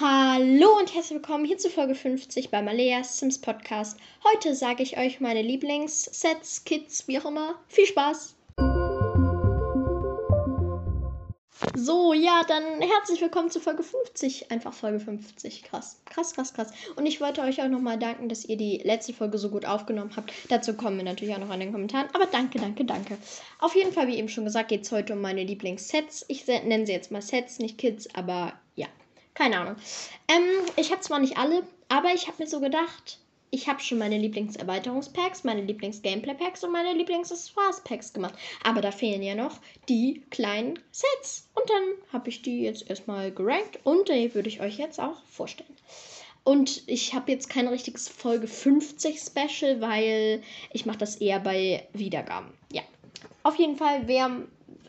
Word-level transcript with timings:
Hallo 0.00 0.78
und 0.78 0.94
herzlich 0.94 1.16
willkommen 1.16 1.44
hier 1.44 1.58
zu 1.58 1.68
Folge 1.68 1.94
50 1.94 2.50
bei 2.50 2.62
Maleas 2.62 3.18
Sims 3.18 3.38
Podcast. 3.38 3.98
Heute 4.24 4.54
sage 4.54 4.82
ich 4.82 4.96
euch 4.96 5.20
meine 5.20 5.42
Lieblingssets, 5.42 6.64
Kits, 6.64 7.06
wie 7.06 7.18
auch 7.18 7.26
immer. 7.26 7.56
Viel 7.68 7.84
Spaß! 7.84 8.34
So, 11.76 12.14
ja, 12.14 12.42
dann 12.48 12.80
herzlich 12.80 13.20
willkommen 13.20 13.50
zu 13.50 13.60
Folge 13.60 13.82
50. 13.82 14.50
Einfach 14.50 14.72
Folge 14.72 15.00
50. 15.00 15.64
Krass, 15.64 16.00
krass, 16.06 16.32
krass, 16.32 16.54
krass. 16.54 16.72
Und 16.96 17.04
ich 17.04 17.20
wollte 17.20 17.42
euch 17.42 17.62
auch 17.62 17.68
nochmal 17.68 17.98
danken, 17.98 18.30
dass 18.30 18.46
ihr 18.46 18.56
die 18.56 18.78
letzte 18.78 19.12
Folge 19.12 19.36
so 19.36 19.50
gut 19.50 19.66
aufgenommen 19.66 20.12
habt. 20.16 20.32
Dazu 20.48 20.72
kommen 20.72 20.96
wir 20.96 21.04
natürlich 21.04 21.34
auch 21.34 21.40
noch 21.40 21.52
in 21.52 21.60
den 21.60 21.72
Kommentaren. 21.72 22.08
Aber 22.14 22.24
danke, 22.24 22.58
danke, 22.58 22.86
danke. 22.86 23.18
Auf 23.58 23.74
jeden 23.76 23.92
Fall, 23.92 24.08
wie 24.08 24.16
eben 24.16 24.30
schon 24.30 24.44
gesagt, 24.44 24.70
geht 24.70 24.84
es 24.84 24.92
heute 24.92 25.12
um 25.12 25.20
meine 25.20 25.44
Lieblingssets. 25.44 26.24
Ich 26.28 26.46
nenne 26.46 26.86
sie 26.86 26.92
jetzt 26.92 27.10
mal 27.10 27.20
Sets, 27.20 27.58
nicht 27.58 27.76
Kits, 27.76 28.08
aber 28.14 28.54
keine 29.40 29.58
Ahnung. 29.58 29.76
Ähm, 30.28 30.66
ich 30.76 30.90
habe 30.90 31.00
zwar 31.00 31.18
nicht 31.18 31.38
alle, 31.38 31.62
aber 31.88 32.12
ich 32.14 32.26
habe 32.26 32.42
mir 32.42 32.48
so 32.48 32.60
gedacht, 32.60 33.18
ich 33.50 33.68
habe 33.68 33.80
schon 33.80 33.96
meine 33.96 34.18
Lieblingserweiterungspacks, 34.18 35.44
meine 35.44 35.62
Lieblings-Gameplay-Packs 35.62 36.62
und 36.62 36.72
meine 36.72 36.92
Lieblings-Accessoires-Packs 36.92 38.12
gemacht. 38.12 38.34
Aber 38.62 38.82
da 38.82 38.92
fehlen 38.92 39.22
ja 39.22 39.34
noch 39.34 39.58
die 39.88 40.22
kleinen 40.30 40.78
Sets. 40.92 41.48
Und 41.54 41.68
dann 41.70 41.82
habe 42.12 42.28
ich 42.28 42.42
die 42.42 42.60
jetzt 42.62 42.88
erstmal 42.90 43.32
gerankt 43.32 43.80
und 43.82 44.08
die 44.08 44.34
würde 44.34 44.50
ich 44.50 44.60
euch 44.60 44.76
jetzt 44.76 45.00
auch 45.00 45.22
vorstellen. 45.24 45.74
Und 46.44 46.82
ich 46.86 47.14
habe 47.14 47.32
jetzt 47.32 47.48
kein 47.48 47.66
richtiges 47.66 48.08
Folge 48.08 48.46
50 48.46 49.18
Special, 49.18 49.80
weil 49.80 50.42
ich 50.70 50.84
mache 50.84 50.98
das 50.98 51.16
eher 51.16 51.40
bei 51.40 51.88
Wiedergaben. 51.94 52.52
Ja. 52.70 52.82
Auf 53.42 53.56
jeden 53.56 53.76
Fall, 53.76 54.02
wer 54.06 54.30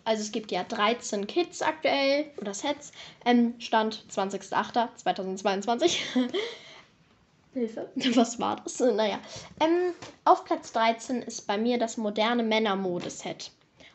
also 0.03 0.21
es 0.21 0.31
gibt 0.31 0.51
ja 0.51 0.63
13 0.63 1.27
Kits 1.27 1.61
aktuell 1.61 2.25
oder 2.37 2.53
Sets. 2.53 2.91
Ähm, 3.25 3.55
Stand 3.59 4.05
20.08.2022. 4.11 5.97
Hilfe, 7.53 7.89
was 8.15 8.39
war 8.39 8.57
das? 8.57 8.79
Naja. 8.79 9.19
Ähm, 9.59 9.93
auf 10.23 10.45
Platz 10.45 10.71
13 10.71 11.21
ist 11.21 11.47
bei 11.47 11.57
mir 11.57 11.77
das 11.77 11.97
moderne 11.97 12.43
Männermode-Set. 12.43 13.51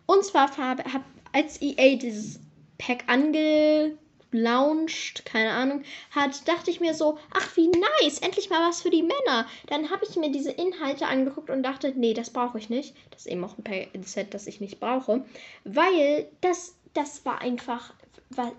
Und 0.07 0.25
zwar 0.25 0.57
habe, 0.57 0.85
hab, 0.93 1.03
als 1.33 1.61
EA 1.63 1.97
dieses 1.97 2.39
Pack 2.79 3.05
ange 3.07 3.97
launcht, 4.33 5.25
keine 5.25 5.53
Ahnung, 5.53 5.83
hat, 6.11 6.47
dachte 6.49 6.71
ich 6.71 6.81
mir 6.81 6.95
so, 6.95 7.19
ach 7.33 7.57
wie 7.57 7.69
nice, 7.69 8.19
endlich 8.19 8.51
mal 8.51 8.69
was 8.69 8.83
für 8.83 8.91
die 8.91 9.03
Männer. 9.03 9.47
Dann 9.67 9.91
habe 9.91 10.05
ich 10.09 10.17
mir 10.17 10.31
diese 10.31 10.51
Inhalte 10.51 11.07
angeguckt 11.07 11.51
und 11.51 11.63
dachte, 11.63 11.93
nee, 11.97 12.15
das 12.15 12.31
brauche 12.31 12.59
ich 12.59 12.69
nicht. 12.69 12.95
Das 13.11 13.23
ist 13.23 13.33
eben 13.33 13.45
auch 13.45 13.55
ein 13.65 14.03
Set, 14.05 14.35
das 14.35 14.47
ich 14.47 14.61
nicht 14.61 14.81
brauche, 14.81 15.25
weil 15.65 16.29
das, 16.41 16.75
das 16.95 17.25
war 17.25 17.41
einfach, 17.41 17.95
was, 18.31 18.53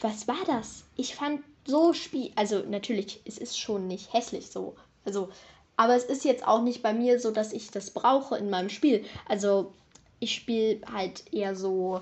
was 0.00 0.28
war 0.28 0.44
das? 0.46 0.84
Ich 0.96 1.14
fand 1.14 1.42
so 1.66 1.92
spiel, 1.92 2.30
also 2.36 2.60
natürlich, 2.60 3.20
es 3.24 3.38
ist 3.38 3.58
schon 3.58 3.86
nicht 3.86 4.12
hässlich 4.12 4.50
so, 4.50 4.76
also, 5.04 5.28
aber 5.76 5.94
es 5.94 6.04
ist 6.04 6.24
jetzt 6.24 6.46
auch 6.46 6.62
nicht 6.62 6.82
bei 6.82 6.94
mir 6.94 7.20
so, 7.20 7.30
dass 7.30 7.52
ich 7.52 7.70
das 7.70 7.90
brauche 7.90 8.36
in 8.38 8.50
meinem 8.50 8.70
Spiel. 8.70 9.04
Also 9.28 9.72
ich 10.20 10.34
spiele 10.34 10.80
halt 10.90 11.32
eher 11.32 11.54
so 11.54 12.00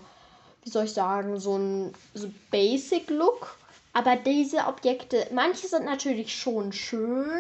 wie 0.65 0.71
soll 0.71 0.85
ich 0.85 0.93
sagen, 0.93 1.39
so 1.39 1.57
ein 1.57 1.95
so 2.15 2.29
Basic-Look. 2.51 3.59
Aber 3.97 4.17
diese 4.17 4.67
Objekte, 4.67 5.29
manche 5.33 5.69
sind 5.69 5.85
natürlich 5.85 6.35
schon 6.35 6.73
schön. 6.73 7.31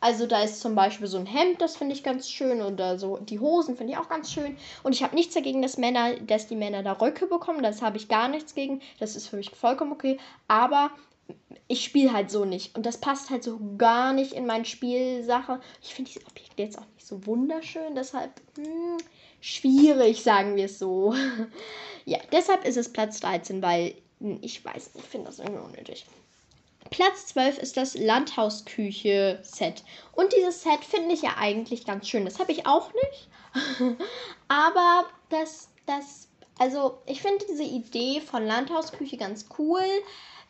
Also 0.00 0.26
da 0.26 0.42
ist 0.42 0.62
zum 0.62 0.74
Beispiel 0.74 1.06
so 1.06 1.18
ein 1.18 1.26
Hemd, 1.26 1.60
das 1.60 1.76
finde 1.76 1.94
ich 1.94 2.02
ganz 2.02 2.30
schön. 2.30 2.62
Oder 2.62 2.98
so 2.98 3.18
die 3.18 3.38
Hosen 3.38 3.76
finde 3.76 3.92
ich 3.92 3.98
auch 3.98 4.08
ganz 4.08 4.32
schön. 4.32 4.56
Und 4.82 4.94
ich 4.94 5.02
habe 5.02 5.14
nichts 5.14 5.34
dagegen, 5.34 5.60
dass 5.60 5.76
Männer, 5.76 6.14
dass 6.20 6.46
die 6.46 6.56
Männer 6.56 6.82
da 6.82 6.92
Röcke 6.92 7.26
bekommen. 7.26 7.62
Das 7.62 7.82
habe 7.82 7.98
ich 7.98 8.08
gar 8.08 8.28
nichts 8.28 8.54
gegen. 8.54 8.80
Das 9.00 9.16
ist 9.16 9.28
für 9.28 9.36
mich 9.36 9.50
vollkommen 9.50 9.92
okay. 9.92 10.18
Aber 10.48 10.90
ich 11.68 11.84
spiele 11.84 12.12
halt 12.12 12.30
so 12.30 12.44
nicht. 12.44 12.76
Und 12.76 12.86
das 12.86 12.98
passt 12.98 13.30
halt 13.30 13.42
so 13.42 13.58
gar 13.76 14.12
nicht 14.12 14.32
in 14.32 14.46
meine 14.46 14.64
Spielsache. 14.64 15.60
Ich 15.82 15.94
finde 15.94 16.10
diese 16.10 16.26
Objekte 16.26 16.62
jetzt 16.62 16.78
auch 16.78 16.86
nicht 16.94 17.06
so 17.06 17.26
wunderschön. 17.26 17.94
Deshalb, 17.94 18.40
hm, 18.56 18.98
schwierig, 19.40 20.22
sagen 20.22 20.56
wir 20.56 20.66
es 20.66 20.78
so. 20.78 21.14
ja, 22.04 22.18
deshalb 22.30 22.64
ist 22.64 22.76
es 22.76 22.92
Platz 22.92 23.20
13, 23.20 23.62
weil 23.62 23.94
hm, 24.20 24.38
ich 24.42 24.64
weiß 24.64 24.90
ich 24.94 25.02
finde 25.02 25.26
das 25.26 25.38
irgendwie 25.38 25.62
unnötig. 25.62 26.06
Platz 26.90 27.26
12 27.28 27.58
ist 27.58 27.76
das 27.78 27.94
Landhausküche-Set. 27.94 29.82
Und 30.12 30.32
dieses 30.34 30.62
Set 30.62 30.84
finde 30.84 31.14
ich 31.14 31.22
ja 31.22 31.36
eigentlich 31.38 31.86
ganz 31.86 32.06
schön. 32.06 32.26
Das 32.26 32.38
habe 32.38 32.52
ich 32.52 32.66
auch 32.66 32.90
nicht. 32.92 33.28
Aber 34.48 35.06
das, 35.30 35.70
das, 35.86 36.28
also 36.58 36.98
ich 37.06 37.22
finde 37.22 37.46
diese 37.50 37.62
Idee 37.62 38.20
von 38.20 38.44
Landhausküche 38.44 39.16
ganz 39.16 39.46
cool, 39.58 39.84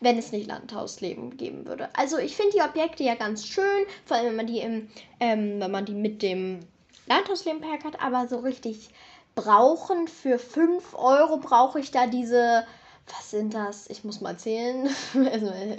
wenn 0.02 0.18
es 0.18 0.32
nicht 0.32 0.48
Landhausleben 0.48 1.36
geben 1.36 1.66
würde. 1.66 1.88
Also 1.96 2.18
ich 2.18 2.36
finde 2.36 2.52
die 2.56 2.62
Objekte 2.62 3.04
ja 3.04 3.14
ganz 3.14 3.46
schön, 3.46 3.86
vor 4.04 4.16
allem 4.16 4.26
wenn 4.26 4.36
man 4.36 4.46
die 4.46 4.58
im, 4.58 4.88
ähm, 5.20 5.60
wenn 5.60 5.70
man 5.70 5.84
die 5.84 5.94
mit 5.94 6.22
dem 6.22 6.60
Landhausleben-Pack 7.06 7.84
hat, 7.84 8.00
aber 8.02 8.28
so 8.28 8.38
richtig 8.38 8.91
brauchen. 9.34 10.08
Für 10.08 10.38
5 10.38 10.94
Euro 10.94 11.38
brauche 11.38 11.80
ich 11.80 11.91
da 11.91 12.06
diese, 12.06 12.66
was 13.06 13.30
sind 13.30 13.54
das? 13.54 13.88
Ich 13.88 14.04
muss 14.04 14.20
mal 14.20 14.36
zählen. 14.36 14.88
also 15.14 15.46
äh, 15.46 15.76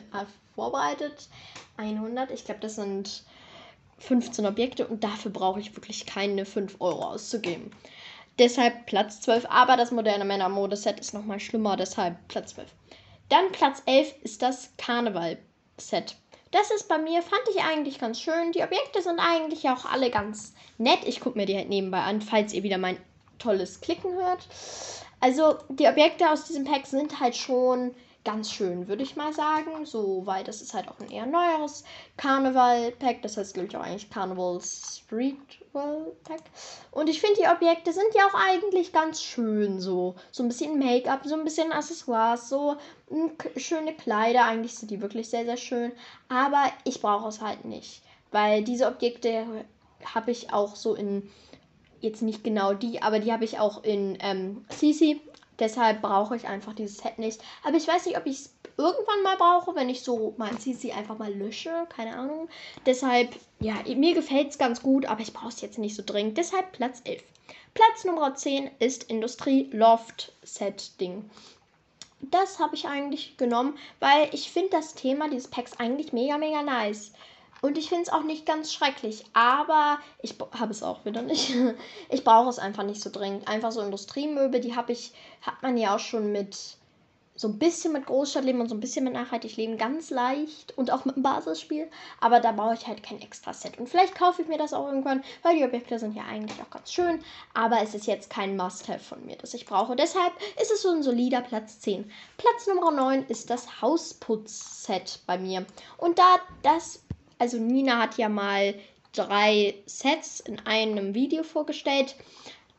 vorbereitet. 0.56 1.28
100. 1.78 2.32
Ich 2.32 2.46
glaube, 2.46 2.62
das 2.62 2.76
sind 2.76 3.24
15 4.00 4.46
Objekte 4.46 4.88
und 4.88 5.04
dafür 5.04 5.32
brauche 5.32 5.60
ich 5.60 5.76
wirklich 5.76 6.06
keine 6.06 6.46
5 6.46 6.78
Euro 6.80 7.04
auszugeben. 7.04 7.72
Deshalb 8.40 8.86
Platz 8.86 9.22
12. 9.22 9.46
Aber 9.50 9.78
das 9.78 9.92
moderne 9.92 10.26
Männer-Modeset 10.26 11.00
ist 11.00 11.14
nochmal 11.14 11.40
schlimmer, 11.40 11.78
deshalb 11.78 12.16
Platz 12.28 12.56
12. 12.56 12.70
Dann 13.34 13.52
Platz 13.52 13.82
11 13.88 14.14
ist 14.22 14.44
das 14.44 14.70
Karneval-Set. 14.78 16.18
Das 16.52 16.70
ist 16.70 16.88
bei 16.88 17.00
mir, 17.00 17.24
fand 17.24 17.42
ich 17.50 17.64
eigentlich 17.64 17.98
ganz 17.98 18.22
schön. 18.22 18.52
Die 18.52 18.62
Objekte 18.62 19.02
sind 19.02 19.20
eigentlich 19.20 19.68
auch 19.70 19.92
alle 19.92 20.12
ganz 20.12 20.54
nett. 20.78 21.00
Ich 21.08 21.20
gucke 21.20 21.40
mir 21.40 21.48
die 21.48 21.58
halt 21.58 21.68
nebenbei 21.68 22.02
an, 22.02 22.22
falls 22.22 22.54
ihr 22.54 22.62
wieder 22.62 22.78
mein 22.78 23.00
tolles 23.40 23.82
Klicken 23.82 24.14
hört. 24.14 24.48
Also 25.20 25.56
die 25.70 25.88
Objekte 25.88 26.30
aus 26.30 26.46
diesem 26.46 26.66
Pack 26.66 26.86
sind 26.86 27.20
halt 27.20 27.36
schon 27.36 27.96
ganz 28.24 28.52
schön, 28.52 28.88
würde 28.88 29.04
ich 29.04 29.16
mal 29.16 29.34
sagen. 29.34 29.86
So, 29.86 30.26
weil 30.26 30.44
das 30.44 30.62
ist 30.62 30.74
halt 30.74 30.88
auch 30.88 31.00
ein 31.00 31.12
eher 31.12 31.26
neueres 31.26 31.84
Karneval-Pack. 32.18 33.22
Das 33.22 33.38
heißt, 33.38 33.54
glaube 33.54 33.68
ich, 33.70 33.78
auch 33.78 33.82
eigentlich 33.82 34.10
Carnival 34.10 34.60
Streetwall-Pack. 34.62 36.42
Und 36.92 37.10
ich 37.10 37.20
finde, 37.20 37.42
die 37.42 37.48
Objekte 37.48 37.92
sind 37.92 38.14
ja 38.16 38.28
auch 38.28 38.36
eigentlich 38.36 38.94
ganz 38.94 39.22
schön 39.22 39.80
so. 39.80 40.16
So 40.32 40.44
ein 40.44 40.50
bisschen 40.50 40.80
Make-up, 40.80 41.22
so 41.26 41.36
ein 41.36 41.44
bisschen 41.44 41.72
Accessoires, 41.72 42.50
so 42.50 42.78
schöne 43.58 43.94
Kleider. 43.94 44.46
Eigentlich 44.46 44.76
sind 44.76 44.92
die 44.92 45.02
wirklich 45.02 45.30
sehr, 45.30 45.46
sehr 45.46 45.58
schön. 45.58 45.92
Aber 46.30 46.64
ich 46.86 47.02
brauche 47.02 47.28
es 47.28 47.42
halt 47.42 47.66
nicht. 47.66 48.02
Weil 48.32 48.64
diese 48.64 48.88
Objekte 48.88 49.46
habe 50.06 50.32
ich 50.32 50.52
auch 50.54 50.76
so 50.76 50.96
in 50.96 51.30
jetzt 52.04 52.22
nicht 52.22 52.44
genau 52.44 52.74
die, 52.74 53.02
aber 53.02 53.20
die 53.20 53.32
habe 53.32 53.46
ich 53.46 53.60
auch 53.60 53.84
in 53.84 54.18
ähm, 54.20 54.66
CC 54.68 55.22
Deshalb 55.60 56.02
brauche 56.02 56.36
ich 56.36 56.48
einfach 56.48 56.74
dieses 56.74 56.98
Set 56.98 57.20
nicht. 57.20 57.42
Aber 57.64 57.78
ich 57.78 57.88
weiß 57.88 58.06
nicht, 58.06 58.18
ob 58.18 58.26
ich 58.26 58.40
es 58.40 58.56
irgendwann 58.78 59.24
mal 59.24 59.38
brauche, 59.38 59.76
wenn 59.76 59.90
ich 59.90 60.04
so 60.04 60.34
mein 60.38 60.60
CC 60.60 60.92
einfach 60.94 61.18
mal 61.18 61.34
lösche. 61.34 61.88
Keine 61.90 62.16
Ahnung. 62.16 62.50
Deshalb, 62.86 63.36
ja, 63.60 63.76
mir 63.96 64.14
gefällt 64.14 64.50
es 64.50 64.58
ganz 64.58 64.82
gut, 64.82 65.06
aber 65.06 65.22
ich 65.22 65.34
brauche 65.34 65.50
es 65.50 65.62
jetzt 65.62 65.78
nicht 65.78 65.96
so 65.96 66.04
dringend. 66.06 66.38
Deshalb 66.38 66.72
Platz 66.72 67.02
11. 67.04 67.24
Platz 67.74 68.06
Nummer 68.06 68.36
10 68.36 68.70
ist 68.80 69.06
Industrie 69.06 69.70
Loft 69.72 70.34
Set 70.44 71.00
Ding. 71.00 71.30
Das 72.22 72.60
habe 72.60 72.76
ich 72.76 72.88
eigentlich 72.88 73.36
genommen, 73.38 73.78
weil 74.00 74.30
ich 74.32 74.52
finde 74.52 74.70
das 74.70 74.94
Thema 74.94 75.28
dieses 75.28 75.50
Packs 75.50 75.74
eigentlich 75.78 76.14
mega, 76.14 76.38
mega 76.38 76.62
nice. 76.62 77.12
Und 77.64 77.78
ich 77.78 77.88
finde 77.88 78.04
es 78.04 78.10
auch 78.10 78.24
nicht 78.24 78.46
ganz 78.46 78.74
schrecklich, 78.74 79.24
aber 79.32 79.98
ich 80.22 80.36
habe 80.60 80.72
es 80.72 80.84
auch 80.84 81.06
wieder 81.06 81.22
nicht. 81.22 81.54
Ich 82.10 82.26
brauche 82.26 82.50
es 82.50 82.60
einfach 82.60 82.84
nicht 82.84 83.02
so 83.02 83.10
dringend. 83.10 83.48
Einfach 83.48 83.72
so 83.72 83.80
Industriemöbel, 83.80 84.60
die 84.60 84.76
habe 84.76 84.92
ich, 84.92 85.14
hat 85.42 85.64
man 85.64 85.78
ja 85.78 85.96
auch 85.96 86.00
schon 86.00 86.34
mit 86.34 86.58
so 87.36 87.48
ein 87.48 87.58
bisschen 87.58 87.94
mit 87.94 88.06
Großstadtleben 88.06 88.62
und 88.62 88.70
so 88.70 88.76
ein 88.76 88.80
bisschen 88.80 89.04
mit 89.04 89.14
Nachhaltigleben 89.14 89.78
ganz 89.78 90.12
leicht 90.12 90.78
und 90.78 90.92
auch 90.92 91.06
mit 91.06 91.16
dem 91.16 91.24
Basisspiel. 91.24 91.90
Aber 92.20 92.40
da 92.40 92.52
brauche 92.52 92.76
ich 92.76 92.88
halt 92.88 93.02
kein 93.02 93.22
extra 93.22 93.54
Set. 93.54 93.80
Und 93.80 93.90
vielleicht 93.90 94.16
kaufe 94.16 94.44
ich 94.44 94.48
mir 94.48 94.58
das 94.58 94.74
auch 94.74 94.88
irgendwann, 94.88 95.24
weil 95.42 95.58
die 95.58 95.64
Objekte 95.64 95.98
sind 95.98 96.16
ja 96.16 96.24
eigentlich 96.24 96.62
auch 96.62 96.70
ganz 96.70 96.92
schön. 96.92 97.24
Aber 97.54 97.82
es 97.82 97.96
ist 97.96 98.06
jetzt 98.06 98.30
kein 98.30 98.56
Must-Have 98.56 99.00
von 99.00 99.26
mir, 99.26 99.36
das 99.38 99.54
ich 99.54 99.66
brauche. 99.66 99.96
Deshalb 99.96 100.34
ist 100.62 100.72
es 100.72 100.84
so 100.84 100.90
ein 100.90 101.02
solider 101.02 101.42
Platz 101.42 101.80
10. 101.80 102.10
Platz 102.38 102.68
Nummer 102.68 102.92
9 102.92 103.26
ist 103.28 103.50
das 103.50 103.82
Hausputz-Set 103.82 105.22
bei 105.26 105.38
mir. 105.38 105.66
Und 105.98 106.20
da 106.20 106.36
das 106.62 107.03
also 107.44 107.58
Nina 107.58 108.00
hat 108.00 108.18
ja 108.18 108.30
mal 108.30 108.74
drei 109.12 109.76
Sets 109.86 110.40
in 110.40 110.66
einem 110.66 111.14
Video 111.14 111.44
vorgestellt. 111.44 112.16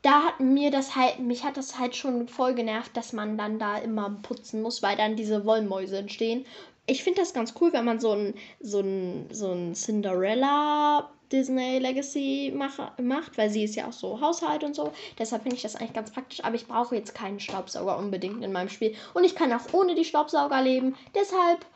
Da 0.00 0.22
hat 0.22 0.40
mir 0.40 0.70
das 0.70 0.96
halt, 0.96 1.19
mich 1.19 1.44
hat 1.44 1.58
das 1.58 1.78
halt 1.78 1.94
schon 1.94 2.28
voll 2.28 2.55
genervt, 2.55 2.96
dass 2.96 3.12
man 3.12 3.37
dann 3.37 3.58
da 3.58 3.76
immer 3.76 4.08
putzen 4.22 4.62
muss, 4.62 4.82
weil 4.82 4.96
dann 4.96 5.16
diese 5.16 5.44
Wollmäuse 5.44 5.99
entstehen. 5.99 6.46
Ich 6.87 7.05
finde 7.05 7.20
das 7.20 7.34
ganz 7.34 7.52
cool, 7.61 7.75
wenn 7.75 7.84
man 7.84 8.00
so 8.00 8.12
ein, 8.12 8.32
so 8.58 8.81
ein, 8.81 9.26
so 9.31 9.52
ein 9.52 9.75
Cinderella 9.75 11.10
Disney 11.31 11.78
Legacy 11.78 12.50
mach, 12.56 12.96
macht, 12.99 13.37
weil 13.37 13.50
sie 13.50 13.64
ist 13.64 13.75
ja 13.75 13.88
auch 13.88 13.93
so 13.93 14.19
Haushalt 14.19 14.64
und 14.64 14.75
so. 14.75 14.93
Deshalb 15.19 15.43
finde 15.43 15.56
ich 15.56 15.62
das 15.62 15.76
eigentlich 15.76 15.93
ganz 15.93 16.10
praktisch. 16.10 16.43
Aber 16.43 16.55
ich 16.55 16.67
brauche 16.67 16.96
jetzt 16.96 17.14
keinen 17.14 17.38
Staubsauger 17.38 17.99
unbedingt 17.99 18.43
in 18.43 18.52
meinem 18.52 18.70
Spiel. 18.70 18.94
Und 19.12 19.25
ich 19.25 19.34
kann 19.34 19.52
auch 19.52 19.72
ohne 19.72 19.94
die 19.94 20.06
Staubsauger 20.06 20.62
leben. 20.62 20.96
Deshalb 21.14 21.67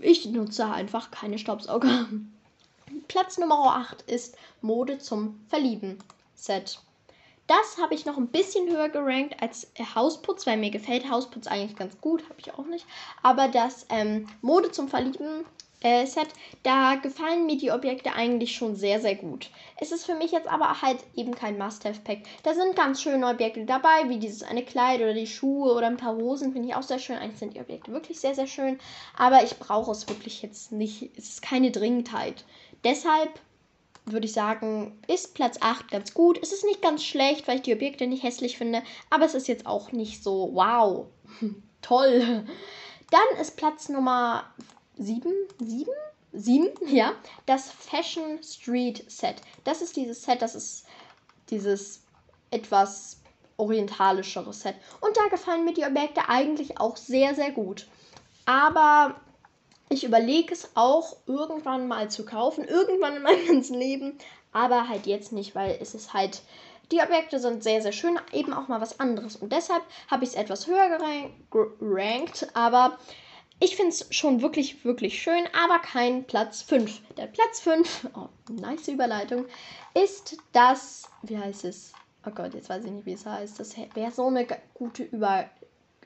ich 0.00 0.26
nutze 0.26 0.66
einfach 0.66 1.10
keine 1.10 1.38
Staubsauger. 1.38 2.08
Platz 3.08 3.38
Nummer 3.38 3.76
8 3.76 4.02
ist 4.02 4.36
Mode 4.60 4.98
zum 4.98 5.40
Verlieben 5.48 5.98
Set. 6.34 6.80
Das 7.46 7.78
habe 7.80 7.94
ich 7.94 8.04
noch 8.04 8.18
ein 8.18 8.28
bisschen 8.28 8.68
höher 8.68 8.90
gerankt 8.90 9.42
als 9.42 9.68
Hausputz, 9.94 10.46
weil 10.46 10.58
mir 10.58 10.70
gefällt 10.70 11.10
Hausputz 11.10 11.46
eigentlich 11.46 11.76
ganz 11.76 11.98
gut, 12.00 12.22
habe 12.24 12.38
ich 12.38 12.52
auch 12.52 12.66
nicht. 12.66 12.86
Aber 13.22 13.48
das 13.48 13.86
ähm, 13.88 14.28
Mode 14.42 14.70
zum 14.70 14.88
Verlieben 14.88 15.46
äh, 15.80 16.06
Set, 16.06 16.28
da 16.64 16.96
gefallen 16.96 17.46
mir 17.46 17.56
die 17.56 17.70
Objekte 17.70 18.12
eigentlich 18.12 18.56
schon 18.56 18.74
sehr, 18.74 19.00
sehr 19.00 19.14
gut. 19.14 19.50
Es 19.80 19.92
ist 19.92 20.06
für 20.06 20.14
mich 20.14 20.32
jetzt 20.32 20.48
aber 20.48 20.82
halt 20.82 20.98
eben 21.14 21.34
kein 21.34 21.56
Must-Have-Pack. 21.56 22.18
Da 22.42 22.54
sind 22.54 22.74
ganz 22.74 23.00
schöne 23.00 23.26
Objekte 23.28 23.64
dabei, 23.64 24.08
wie 24.08 24.18
dieses 24.18 24.42
eine 24.42 24.64
Kleid 24.64 25.00
oder 25.00 25.14
die 25.14 25.26
Schuhe 25.26 25.72
oder 25.72 25.86
ein 25.86 25.96
paar 25.96 26.16
Hosen, 26.16 26.52
finde 26.52 26.68
ich 26.68 26.74
auch 26.74 26.82
sehr 26.82 26.98
schön. 26.98 27.16
Eigentlich 27.16 27.38
sind 27.38 27.54
die 27.54 27.60
Objekte 27.60 27.92
wirklich 27.92 28.18
sehr, 28.18 28.34
sehr 28.34 28.48
schön. 28.48 28.78
Aber 29.16 29.44
ich 29.44 29.58
brauche 29.58 29.92
es 29.92 30.08
wirklich 30.08 30.42
jetzt 30.42 30.72
nicht. 30.72 31.10
Es 31.16 31.28
ist 31.28 31.42
keine 31.42 31.70
Dringendheit. 31.70 32.44
Deshalb 32.82 33.40
würde 34.12 34.26
ich 34.26 34.32
sagen, 34.32 34.98
ist 35.06 35.34
Platz 35.34 35.58
8 35.60 35.90
ganz 35.90 36.14
gut. 36.14 36.38
Es 36.42 36.52
ist 36.52 36.64
nicht 36.64 36.82
ganz 36.82 37.04
schlecht, 37.04 37.46
weil 37.46 37.56
ich 37.56 37.62
die 37.62 37.74
Objekte 37.74 38.06
nicht 38.06 38.22
hässlich 38.22 38.58
finde, 38.58 38.82
aber 39.10 39.26
es 39.26 39.34
ist 39.34 39.48
jetzt 39.48 39.66
auch 39.66 39.92
nicht 39.92 40.22
so, 40.22 40.50
wow, 40.54 41.06
toll. 41.82 42.44
Dann 43.10 43.40
ist 43.40 43.56
Platz 43.56 43.88
Nummer 43.88 44.44
7, 44.98 45.32
7? 45.60 45.90
7, 46.32 46.70
ja, 46.88 47.14
das 47.46 47.70
Fashion 47.70 48.42
Street 48.42 49.10
Set. 49.10 49.36
Das 49.64 49.80
ist 49.80 49.96
dieses 49.96 50.22
Set, 50.22 50.42
das 50.42 50.54
ist 50.54 50.84
dieses 51.50 52.02
etwas 52.50 53.18
orientalischere 53.56 54.52
Set. 54.52 54.76
Und 55.00 55.16
da 55.16 55.26
gefallen 55.28 55.64
mir 55.64 55.74
die 55.74 55.84
Objekte 55.84 56.28
eigentlich 56.28 56.78
auch 56.78 56.96
sehr, 56.96 57.34
sehr 57.34 57.50
gut. 57.50 57.86
Aber 58.46 59.20
ich 59.88 60.04
überlege 60.04 60.52
es 60.52 60.70
auch 60.74 61.16
irgendwann 61.26 61.88
mal 61.88 62.10
zu 62.10 62.24
kaufen, 62.24 62.64
irgendwann 62.64 63.16
in 63.16 63.22
meinem 63.22 63.46
ganzen 63.48 63.74
Leben, 63.74 64.18
aber 64.52 64.88
halt 64.88 65.06
jetzt 65.06 65.32
nicht, 65.32 65.54
weil 65.54 65.78
es 65.80 65.94
ist 65.94 66.12
halt, 66.12 66.42
die 66.92 67.00
Objekte 67.00 67.38
sind 67.40 67.62
sehr, 67.62 67.82
sehr 67.82 67.92
schön, 67.92 68.18
eben 68.32 68.52
auch 68.52 68.68
mal 68.68 68.80
was 68.80 69.00
anderes. 69.00 69.36
Und 69.36 69.52
deshalb 69.52 69.82
habe 70.10 70.24
ich 70.24 70.30
es 70.30 70.36
etwas 70.36 70.66
höher 70.66 70.88
gerankt, 71.50 72.48
aber 72.54 72.98
ich 73.60 73.76
finde 73.76 73.90
es 73.90 74.06
schon 74.10 74.40
wirklich, 74.40 74.84
wirklich 74.84 75.20
schön, 75.20 75.44
aber 75.52 75.80
kein 75.80 76.24
Platz 76.24 76.62
5. 76.62 77.14
Der 77.16 77.26
Platz 77.26 77.60
5, 77.60 78.10
oh, 78.14 78.28
nice 78.50 78.88
Überleitung, 78.88 79.46
ist 79.94 80.36
das, 80.52 81.10
wie 81.22 81.38
heißt 81.38 81.64
es? 81.64 81.92
Oh 82.26 82.30
Gott, 82.30 82.54
jetzt 82.54 82.68
weiß 82.68 82.84
ich 82.84 82.90
nicht, 82.90 83.06
wie 83.06 83.14
es 83.14 83.26
heißt. 83.26 83.58
Das 83.58 83.76
wäre 83.94 84.12
so 84.12 84.26
eine 84.26 84.46
gute 84.74 85.04
Über, 85.04 85.48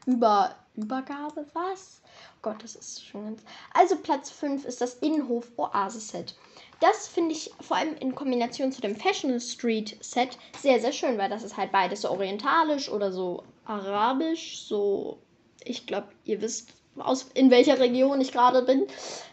Über, 0.07 0.55
Übergabe, 0.77 1.47
was? 1.53 2.01
Gott, 2.41 2.63
das 2.63 2.75
ist 2.75 3.05
schon 3.05 3.25
ganz. 3.25 3.43
Also 3.75 3.97
Platz 3.97 4.31
5 4.31 4.65
ist 4.65 4.81
das 4.81 4.95
Innenhof 4.95 5.51
Oasis 5.57 6.09
Set. 6.09 6.35
Das 6.81 7.07
finde 7.07 7.33
ich 7.33 7.53
vor 7.61 7.77
allem 7.77 7.95
in 7.97 8.15
Kombination 8.15 8.73
zu 8.73 8.81
dem 8.81 8.97
Fashion 8.97 9.39
Street 9.41 9.97
Set 10.03 10.39
sehr, 10.59 10.81
sehr 10.81 10.93
schön, 10.93 11.19
weil 11.19 11.31
das 11.31 11.45
ist 11.45 11.57
halt 11.57 11.71
beides 11.71 12.03
so 12.03 12.11
orientalisch 12.11 12.89
oder 12.89 13.13
so 13.13 13.45
arabisch, 13.65 14.63
so. 14.63 15.19
Ich 15.65 15.87
glaube, 15.87 16.09
ihr 16.25 16.41
wisst, 16.41 16.73
aus, 16.99 17.27
in 17.35 17.50
welcher 17.50 17.79
Region 17.79 18.21
ich 18.21 18.33
gerade 18.33 18.62
bin. 18.62 18.87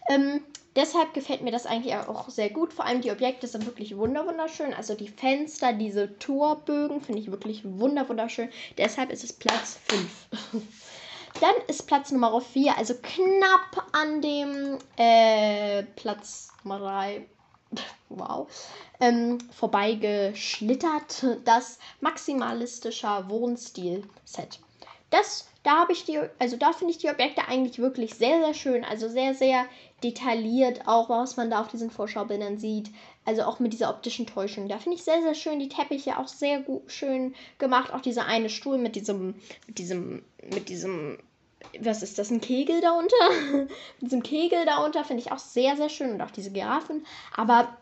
Ähm, 0.09 0.41
deshalb 0.75 1.13
gefällt 1.13 1.41
mir 1.41 1.51
das 1.51 1.65
eigentlich 1.65 1.95
auch 1.95 2.29
sehr 2.29 2.50
gut. 2.50 2.73
Vor 2.73 2.85
allem 2.85 3.01
die 3.01 3.11
Objekte 3.11 3.47
sind 3.47 3.65
wirklich 3.65 3.97
wunderschön. 3.97 4.73
Also 4.73 4.95
die 4.95 5.07
Fenster, 5.07 5.73
diese 5.73 6.17
Torbögen 6.19 7.01
finde 7.01 7.21
ich 7.21 7.31
wirklich 7.31 7.63
wunderschön. 7.65 8.50
Deshalb 8.77 9.11
ist 9.11 9.23
es 9.23 9.33
Platz 9.33 9.79
5. 9.88 10.63
Dann 11.41 11.53
ist 11.67 11.88
Platz 11.88 12.11
Nummer 12.11 12.41
4, 12.41 12.77
also 12.77 12.95
knapp 12.95 13.88
an 13.91 14.21
dem 14.21 14.77
äh, 14.97 15.83
Platz 15.95 16.50
Nummer 16.63 16.79
3. 16.79 17.25
Wow. 18.09 18.47
Ähm, 19.00 19.38
vorbeigeschlittert. 19.51 21.25
Das 21.45 21.77
maximalistischer 22.01 23.29
Wohnstil-Set. 23.29 24.59
Das, 25.09 25.47
da 25.63 25.79
habe 25.79 25.94
ich 25.94 26.06
die, 26.06 26.19
also 26.38 26.57
da 26.57 26.71
finde 26.71 26.94
ich 26.94 27.00
die 27.00 27.09
Objekte 27.09 27.47
eigentlich 27.47 27.79
wirklich 27.79 28.15
sehr, 28.15 28.39
sehr 28.39 28.53
schön. 28.53 28.83
Also 28.83 29.09
sehr, 29.09 29.33
sehr 29.33 29.65
detailliert, 30.03 30.88
auch 30.88 31.09
was 31.09 31.38
man 31.38 31.50
da 31.50 31.61
auf 31.61 31.67
diesen 31.67 31.91
Vorschaubildern 31.91 32.57
sieht. 32.57 32.89
Also 33.25 33.44
auch 33.44 33.59
mit 33.59 33.73
dieser 33.73 33.89
optischen 33.89 34.27
Täuschung. 34.27 34.67
Da 34.67 34.77
finde 34.77 34.97
ich 34.97 35.03
sehr, 35.03 35.21
sehr 35.21 35.35
schön. 35.35 35.59
Die 35.59 35.69
Teppiche 35.69 36.17
auch 36.17 36.27
sehr 36.27 36.61
gut, 36.61 36.91
schön 36.91 37.35
gemacht. 37.57 37.94
Auch 37.94 38.01
dieser 38.01 38.25
eine 38.25 38.50
Stuhl 38.50 38.77
mit 38.77 38.95
diesem, 38.95 39.35
mit 39.67 39.79
diesem, 39.79 40.23
mit 40.53 40.69
diesem 40.69 41.19
was 41.81 42.03
ist 42.03 42.17
das, 42.17 42.31
ein 42.31 42.41
Kegel 42.41 42.81
darunter? 42.81 43.15
Mit 44.00 44.11
diesem 44.11 44.23
Kegel 44.23 44.65
darunter 44.65 45.03
finde 45.03 45.21
ich 45.23 45.31
auch 45.31 45.39
sehr, 45.39 45.75
sehr 45.75 45.89
schön 45.89 46.11
und 46.11 46.21
auch 46.21 46.31
diese 46.31 46.51
Giraffen. 46.51 47.06
Aber 47.35 47.75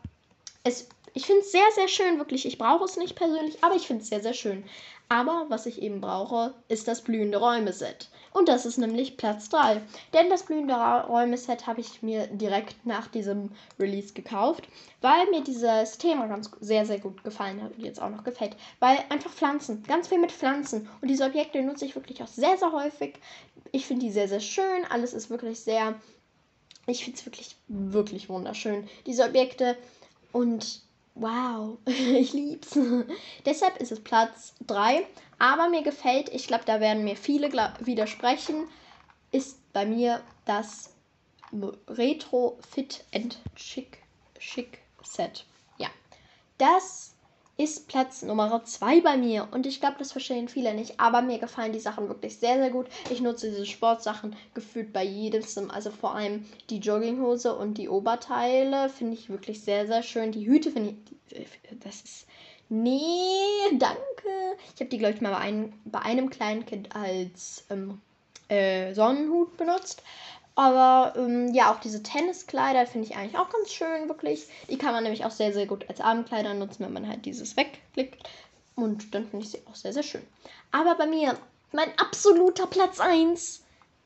es, 0.63 0.89
ich 1.17 1.25
finde 1.25 1.41
es 1.41 1.51
sehr, 1.51 1.67
sehr 1.73 1.87
schön, 1.87 2.19
wirklich. 2.19 2.45
Ich 2.45 2.59
brauche 2.59 2.85
es 2.85 2.95
nicht 2.95 3.15
persönlich, 3.15 3.63
aber 3.63 3.75
ich 3.75 3.87
finde 3.87 4.03
es 4.03 4.09
sehr, 4.09 4.21
sehr 4.21 4.35
schön. 4.35 4.63
Aber 5.09 5.47
was 5.49 5.65
ich 5.65 5.81
eben 5.81 5.99
brauche, 5.99 6.53
ist 6.67 6.87
das 6.87 7.01
blühende 7.01 7.39
Räume-Set. 7.39 8.09
Und 8.33 8.47
das 8.47 8.67
ist 8.67 8.77
nämlich 8.77 9.17
Platz 9.17 9.49
3. 9.49 9.81
Denn 10.13 10.29
das 10.29 10.43
blühende 10.43 10.75
Räume-Set 10.75 11.65
habe 11.65 11.81
ich 11.81 12.03
mir 12.03 12.27
direkt 12.27 12.85
nach 12.85 13.07
diesem 13.07 13.49
Release 13.79 14.13
gekauft, 14.13 14.67
weil 15.01 15.25
mir 15.31 15.41
dieses 15.41 15.97
Thema 15.97 16.27
ganz 16.27 16.51
sehr, 16.59 16.85
sehr 16.85 16.99
gut 16.99 17.23
gefallen 17.23 17.63
hat 17.63 17.75
und 17.75 17.83
jetzt 17.83 17.99
auch 17.99 18.11
noch 18.11 18.23
gefällt. 18.23 18.55
Weil 18.79 18.99
einfach 19.09 19.31
Pflanzen, 19.31 19.81
ganz 19.87 20.09
viel 20.09 20.19
mit 20.19 20.31
Pflanzen. 20.31 20.87
Und 21.01 21.07
diese 21.07 21.25
Objekte 21.25 21.63
nutze 21.63 21.85
ich 21.85 21.95
wirklich 21.95 22.21
auch 22.21 22.27
sehr, 22.27 22.57
sehr 22.57 22.71
häufig. 22.71 23.15
Ich 23.71 23.87
finde 23.87 24.05
die 24.05 24.11
sehr, 24.11 24.27
sehr 24.27 24.39
schön. 24.39 24.85
Alles 24.87 25.13
ist 25.13 25.31
wirklich 25.31 25.61
sehr. 25.61 25.95
Ich 26.85 27.03
finde 27.03 27.17
es 27.17 27.25
wirklich, 27.25 27.55
wirklich 27.67 28.29
wunderschön. 28.29 28.87
Diese 29.07 29.23
Objekte. 29.23 29.75
Und 30.31 30.85
wow, 31.19 31.77
ich 31.85 32.33
lieb's. 32.33 32.77
Deshalb 33.45 33.77
ist 33.77 33.91
es 33.91 34.03
Platz 34.03 34.53
3. 34.67 35.05
Aber 35.39 35.69
mir 35.69 35.83
gefällt, 35.83 36.29
ich 36.29 36.47
glaube, 36.47 36.63
da 36.65 36.79
werden 36.79 37.03
mir 37.03 37.15
viele 37.15 37.51
widersprechen, 37.79 38.67
ist 39.31 39.59
bei 39.71 39.85
mir 39.85 40.21
das 40.45 40.93
Retro 41.87 42.57
Fit 42.71 43.05
and 43.13 43.37
Chic, 43.55 43.99
Chic 44.39 44.79
Set. 45.03 45.45
Ja, 45.77 45.89
das 46.57 47.13
ist 47.57 47.87
Platz 47.87 48.21
Nummer 48.21 48.63
2 48.63 49.01
bei 49.01 49.17
mir. 49.17 49.47
Und 49.51 49.65
ich 49.65 49.79
glaube, 49.79 49.95
das 49.97 50.11
verstehen 50.11 50.47
viele 50.47 50.73
nicht. 50.75 50.99
Aber 50.99 51.21
mir 51.21 51.39
gefallen 51.39 51.73
die 51.73 51.79
Sachen 51.79 52.07
wirklich 52.07 52.37
sehr, 52.37 52.57
sehr 52.57 52.69
gut. 52.69 52.87
Ich 53.09 53.19
nutze 53.19 53.49
diese 53.49 53.65
Sportsachen 53.65 54.35
gefühlt 54.53 54.93
bei 54.93 55.03
jedem 55.03 55.41
Sim. 55.41 55.71
Also 55.71 55.89
vor 55.89 56.15
allem 56.15 56.45
die 56.69 56.77
Jogginghose 56.77 57.55
und 57.55 57.77
die 57.77 57.89
Oberteile 57.89 58.89
finde 58.89 59.15
ich 59.15 59.29
wirklich 59.29 59.61
sehr, 59.61 59.87
sehr 59.87 60.03
schön. 60.03 60.31
Die 60.31 60.47
Hüte 60.47 60.71
finde 60.71 60.95
ich. 61.31 61.47
Das 61.83 62.01
ist. 62.01 62.27
Nee, 62.69 62.99
danke. 63.73 63.97
Ich 64.75 64.81
habe 64.81 64.89
die, 64.89 64.97
glaube 64.97 65.15
ich, 65.15 65.21
mal 65.21 65.31
bei 65.31 65.37
einem, 65.37 65.73
bei 65.85 65.99
einem 65.99 66.29
kleinen 66.29 66.65
Kind 66.65 66.95
als 66.95 67.65
ähm, 67.69 68.01
äh, 68.49 68.93
Sonnenhut 68.93 69.57
benutzt. 69.57 70.03
Aber 70.57 71.13
ähm, 71.15 71.53
ja, 71.53 71.71
auch 71.71 71.79
diese 71.79 72.01
Tenniskleider 72.01 72.87
finde 72.87 73.07
ich 73.07 73.15
eigentlich 73.15 73.37
auch 73.37 73.47
ganz 73.47 73.71
schön, 73.71 74.09
wirklich. 74.09 74.47
Die 74.67 74.79
kann 74.79 74.91
man 74.91 75.03
nämlich 75.03 75.23
auch 75.23 75.31
sehr, 75.31 75.53
sehr 75.53 75.67
gut 75.67 75.87
als 75.87 76.01
Abendkleider 76.01 76.55
nutzen, 76.55 76.83
wenn 76.83 76.93
man 76.93 77.07
halt 77.07 77.25
dieses 77.25 77.55
wegklickt. 77.55 78.27
Und 78.75 79.13
dann 79.13 79.27
finde 79.27 79.45
ich 79.45 79.51
sie 79.51 79.61
auch 79.69 79.75
sehr, 79.75 79.93
sehr 79.93 80.01
schön. 80.01 80.25
Aber 80.71 80.95
bei 80.95 81.05
mir, 81.05 81.37
mein 81.73 81.95
absoluter 81.99 82.65
Platz 82.65 82.99
1, 82.99 83.61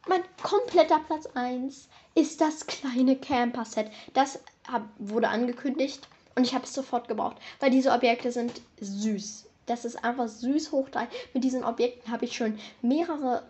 mein 0.10 0.24
kompletter 0.44 1.00
Platz 1.00 1.26
1 1.36 1.88
ist 2.16 2.42
das 2.42 2.68
kleine 2.68 3.16
Camper-Set. 3.16 3.90
Das 4.14 4.40
hab, 4.70 4.84
wurde 4.98 5.30
angekündigt 5.30 6.06
und 6.36 6.44
ich 6.44 6.54
habe 6.54 6.66
es 6.66 6.74
sofort 6.74 7.08
gebraucht, 7.08 7.38
weil 7.62 7.72
diese 7.72 7.94
Objekte 7.94 8.30
sind 8.34 8.62
süß. 8.82 9.46
Das 9.68 9.86
ist 9.86 10.04
einfach 10.04 10.28
süß 10.28 10.74
hoch 10.74 10.90
drei. 10.90 11.08
Mit 11.34 11.46
diesen 11.46 11.64
Objekten 11.64 12.12
habe 12.12 12.26
ich 12.26 12.36
schon 12.36 12.60
mehrere 12.82 13.44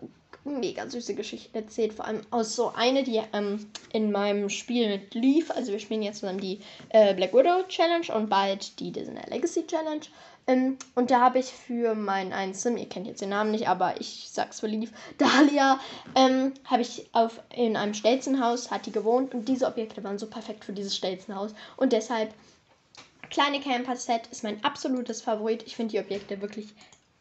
mega 0.44 0.88
süße 0.88 1.14
Geschichten 1.14 1.56
erzählt. 1.56 1.92
Vor 1.92 2.06
allem 2.06 2.20
aus 2.30 2.56
so 2.56 2.72
eine, 2.74 3.02
die 3.02 3.20
ähm, 3.32 3.70
in 3.92 4.10
meinem 4.10 4.48
Spiel 4.48 4.88
mit 4.88 5.14
lief. 5.14 5.50
Also 5.50 5.72
wir 5.72 5.78
spielen 5.78 6.02
jetzt 6.02 6.20
zusammen 6.20 6.40
die 6.40 6.60
äh, 6.90 7.14
Black 7.14 7.32
Widow 7.32 7.62
Challenge 7.68 8.06
und 8.14 8.28
bald 8.28 8.78
die 8.80 8.92
Disney 8.92 9.20
Legacy 9.28 9.66
Challenge. 9.66 10.02
Ähm, 10.46 10.76
und 10.94 11.10
da 11.10 11.20
habe 11.20 11.38
ich 11.38 11.46
für 11.46 11.94
meinen 11.94 12.32
einen 12.32 12.54
Sim, 12.54 12.76
ihr 12.76 12.88
kennt 12.88 13.06
jetzt 13.06 13.22
den 13.22 13.28
Namen 13.28 13.52
nicht, 13.52 13.68
aber 13.68 14.00
ich 14.00 14.28
sag's 14.30 14.60
für 14.60 14.66
lief, 14.66 14.92
Dahlia, 15.18 15.78
ähm, 16.16 16.52
habe 16.64 16.82
ich 16.82 17.08
auf, 17.12 17.40
in 17.54 17.76
einem 17.76 17.94
Stelzenhaus, 17.94 18.70
hat 18.70 18.86
die 18.86 18.92
gewohnt 18.92 19.34
und 19.34 19.48
diese 19.48 19.66
Objekte 19.66 20.02
waren 20.02 20.18
so 20.18 20.26
perfekt 20.26 20.64
für 20.64 20.72
dieses 20.72 20.96
Stelzenhaus. 20.96 21.54
Und 21.76 21.92
deshalb, 21.92 22.34
kleine 23.30 23.60
Camper-Set 23.60 24.26
ist 24.32 24.42
mein 24.42 24.62
absolutes 24.64 25.22
Favorit. 25.22 25.62
Ich 25.64 25.76
finde 25.76 25.92
die 25.92 26.00
Objekte 26.00 26.40
wirklich 26.42 26.68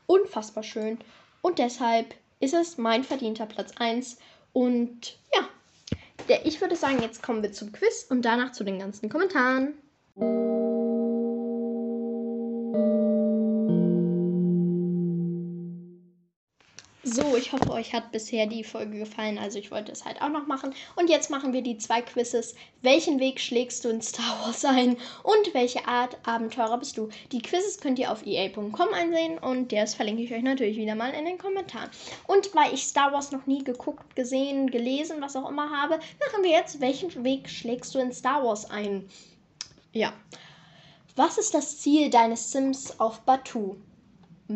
unfassbar 0.08 0.64
schön. 0.64 0.98
Und 1.44 1.60
deshalb 1.60 2.16
ist 2.42 2.54
es 2.54 2.78
mein 2.78 3.04
verdienter 3.04 3.46
Platz 3.46 3.72
1. 3.78 4.18
Und 4.52 5.18
ja, 5.34 5.48
der, 6.28 6.46
ich 6.46 6.60
würde 6.60 6.76
sagen, 6.76 7.02
jetzt 7.02 7.24
kommen 7.24 7.42
wir 7.42 7.54
zum 7.54 7.72
Quiz 7.72 8.08
und 8.10 8.24
danach 8.24 8.52
zu 8.52 8.64
den 8.64 8.80
ganzen 8.80 9.10
Kommentaren. 9.10 9.74
Ich 17.52 17.60
hoffe, 17.60 17.74
euch 17.74 17.94
hat 17.94 18.14
bisher 18.14 18.48
die 18.48 18.64
Folge 18.64 19.00
gefallen. 19.00 19.38
Also 19.38 19.60
ich 19.60 19.72
wollte 19.72 19.92
es 19.92 20.06
halt 20.06 20.22
auch 20.22 20.30
noch 20.30 20.48
machen. 20.48 20.74
Und 20.96 21.10
jetzt 21.10 21.30
machen 21.30 21.52
wir 21.52 21.62
die 21.62 21.78
zwei 21.78 22.02
Quizzes. 22.02 22.56
Welchen 22.82 23.20
Weg 23.20 23.42
schlägst 23.42 23.84
du 23.84 23.90
in 23.90 24.02
Star 24.02 24.40
Wars 24.42 24.64
ein? 24.64 24.92
Und 25.24 25.54
welche 25.54 25.86
Art 25.86 26.16
Abenteurer 26.26 26.78
bist 26.78 26.98
du? 26.98 27.10
Die 27.34 27.42
Quizzes 27.42 27.82
könnt 27.82 28.00
ihr 28.00 28.10
auf 28.10 28.26
ea.com 28.26 28.94
einsehen 28.94 29.38
und 29.38 29.74
das 29.74 29.96
verlinke 29.96 30.24
ich 30.24 30.34
euch 30.34 30.44
natürlich 30.44 30.78
wieder 30.78 30.96
mal 30.96 31.14
in 31.14 31.26
den 31.26 31.38
Kommentaren. 31.38 31.90
Und 32.26 32.56
weil 32.56 32.74
ich 32.74 32.88
Star 32.88 33.12
Wars 33.12 33.34
noch 33.34 33.46
nie 33.48 33.66
geguckt, 33.66 34.16
gesehen, 34.16 34.72
gelesen, 34.72 35.18
was 35.20 35.36
auch 35.36 35.50
immer 35.50 35.70
habe, 35.72 35.96
machen 35.96 36.44
wir 36.44 36.52
jetzt, 36.52 36.80
welchen 36.80 37.26
Weg 37.26 37.50
schlägst 37.50 37.94
du 37.94 38.00
in 38.00 38.14
Star 38.14 38.46
Wars 38.46 38.70
ein? 38.70 39.10
Ja. 39.92 40.14
Was 41.18 41.38
ist 41.38 41.54
das 41.54 41.80
Ziel 41.80 42.10
deines 42.10 42.54
Sims 42.54 42.98
auf 42.98 43.20
Batu? 43.24 43.76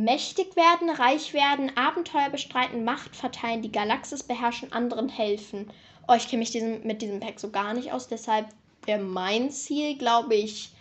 Mächtig 0.04 0.56
werden, 0.56 0.90
reich 0.90 1.34
werden, 1.34 1.76
Abenteuer 1.78 2.30
bestreiten, 2.30 2.84
Macht 2.84 3.16
verteilen, 3.16 3.62
die 3.62 3.72
Galaxis 3.72 4.24
beherrschen, 4.24 4.74
anderen 4.74 5.10
helfen. 5.10 5.72
Oh, 6.08 6.14
ich 6.14 6.28
kenne 6.28 6.40
mich 6.40 6.52
diesen, 6.52 6.86
mit 6.86 7.02
diesem 7.02 7.20
Pack 7.22 7.40
so 7.40 7.50
gar 7.50 7.74
nicht 7.74 7.92
aus, 7.92 8.08
deshalb 8.08 8.48
wäre 8.86 9.02
mein 9.02 9.52
Ziel, 9.52 9.98
glaube 9.98 10.36
ich, 10.36 10.74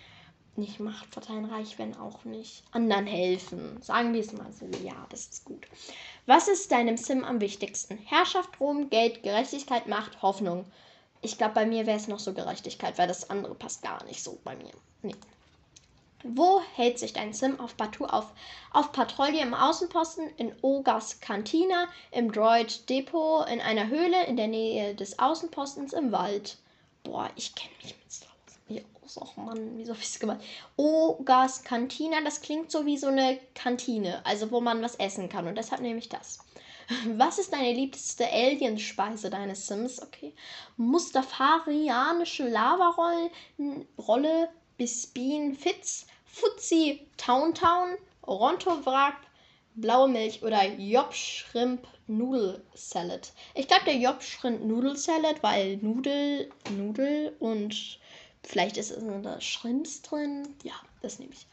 nicht 0.57 0.81
Macht 0.81 1.13
verteilen, 1.13 1.47
reich 1.47 1.79
werden 1.79 1.97
auch 1.97 2.25
nicht. 2.25 2.63
Anderen 2.73 3.07
helfen. 3.07 3.81
Sagen 3.83 4.13
wir 4.15 4.21
es 4.21 4.33
mal 4.33 4.53
so. 4.53 4.67
Ja, 4.85 5.07
das 5.11 5.27
ist 5.27 5.45
gut. 5.45 5.67
Was 6.27 6.49
ist 6.49 6.71
deinem 6.71 6.97
Sim 6.97 7.25
am 7.25 7.41
wichtigsten? 7.41 7.99
Herrschaft, 7.99 8.61
Ruhm, 8.61 8.91
Geld, 8.91 9.23
Gerechtigkeit, 9.23 9.89
Macht, 9.89 10.23
Hoffnung. 10.23 10.65
Ich 11.23 11.39
glaube, 11.39 11.55
bei 11.55 11.67
mir 11.67 11.87
wäre 11.87 11.97
es 11.97 12.09
noch 12.09 12.21
so 12.21 12.35
Gerechtigkeit, 12.35 12.99
weil 12.99 13.09
das 13.09 13.31
andere 13.31 13.55
passt 13.55 13.83
gar 13.83 14.05
nicht 14.05 14.23
so 14.23 14.39
bei 14.45 14.55
mir. 14.57 14.73
Nee. 15.03 15.15
Wo 16.27 16.63
hält 16.75 16.99
sich 16.99 17.13
dein 17.13 17.35
Sim 17.35 17.61
auf 17.61 17.75
Batu 17.75 18.07
auf? 18.07 18.33
Auf 18.73 18.93
Patrouille 18.93 19.43
im 19.43 19.53
Außenposten, 19.53 20.31
in 20.39 20.55
Ogas 20.63 21.21
Kantina, 21.21 21.87
im 22.13 22.33
Droid 22.33 22.89
Depot, 22.89 23.47
in 23.47 23.61
einer 23.61 23.89
Höhle 23.89 24.25
in 24.25 24.39
der 24.39 24.49
Nähe 24.49 24.95
des 24.95 25.19
Außenpostens 25.19 25.93
im 25.93 26.13
Wald. 26.13 26.57
Boah, 27.03 27.29
ich 27.37 27.55
kenne 27.55 27.75
mich 27.83 27.95
mit 27.95 28.11
Star 28.11 28.31
Wars 28.47 28.59
nicht 28.69 28.87
aus. 29.05 29.19
Och 29.21 29.37
Mann, 29.37 29.77
wieso 29.77 29.93
hab 29.93 30.01
ich's 30.01 30.19
gemacht? 30.19 30.41
Ogas 30.77 31.63
Kantina, 31.63 32.23
das 32.25 32.41
klingt 32.41 32.71
so 32.71 32.87
wie 32.87 32.97
so 32.97 33.09
eine 33.09 33.39
Kantine, 33.55 34.25
also 34.25 34.51
wo 34.51 34.63
man 34.63 34.81
was 34.81 34.95
essen 34.95 35.29
kann 35.29 35.47
und 35.47 35.59
deshalb 35.59 35.83
nehme 35.83 35.99
ich 35.99 36.09
das. 36.09 36.39
Was 37.17 37.39
ist 37.39 37.53
deine 37.53 37.73
liebste 37.73 38.31
Alienspeise 38.31 39.31
deines 39.31 39.67
Sims? 39.67 40.03
Okay. 40.03 40.35
Mustafarianische 40.77 42.49
Lavarolle, 42.49 43.31
Bispin 44.77 45.55
Fitz, 45.55 46.07
Fuzzi 46.35 47.07
Ronto 48.27 48.85
Wrap, 48.85 49.15
blaue 49.77 50.09
Milch 50.09 50.43
oder 50.43 50.67
Job 50.67 51.15
Shrimp 51.15 51.87
Nudel 52.09 52.61
Salad. 52.75 53.33
Ich 53.55 53.69
glaube 53.69 53.85
der 53.85 53.99
Job 53.99 54.21
Shrimp 54.21 54.65
Nudel 54.65 54.97
Salad, 54.97 55.45
weil 55.45 55.77
Nudel, 55.77 56.51
Nudel 56.71 57.37
und 57.39 58.01
vielleicht 58.43 58.79
ist 58.79 58.91
es 58.91 59.05
da 59.23 59.41
Shrimps 59.41 60.03
drin. 60.03 60.57
Ja, 60.65 60.75
das 61.03 61.21
nehme 61.21 61.33
ich. 61.33 61.47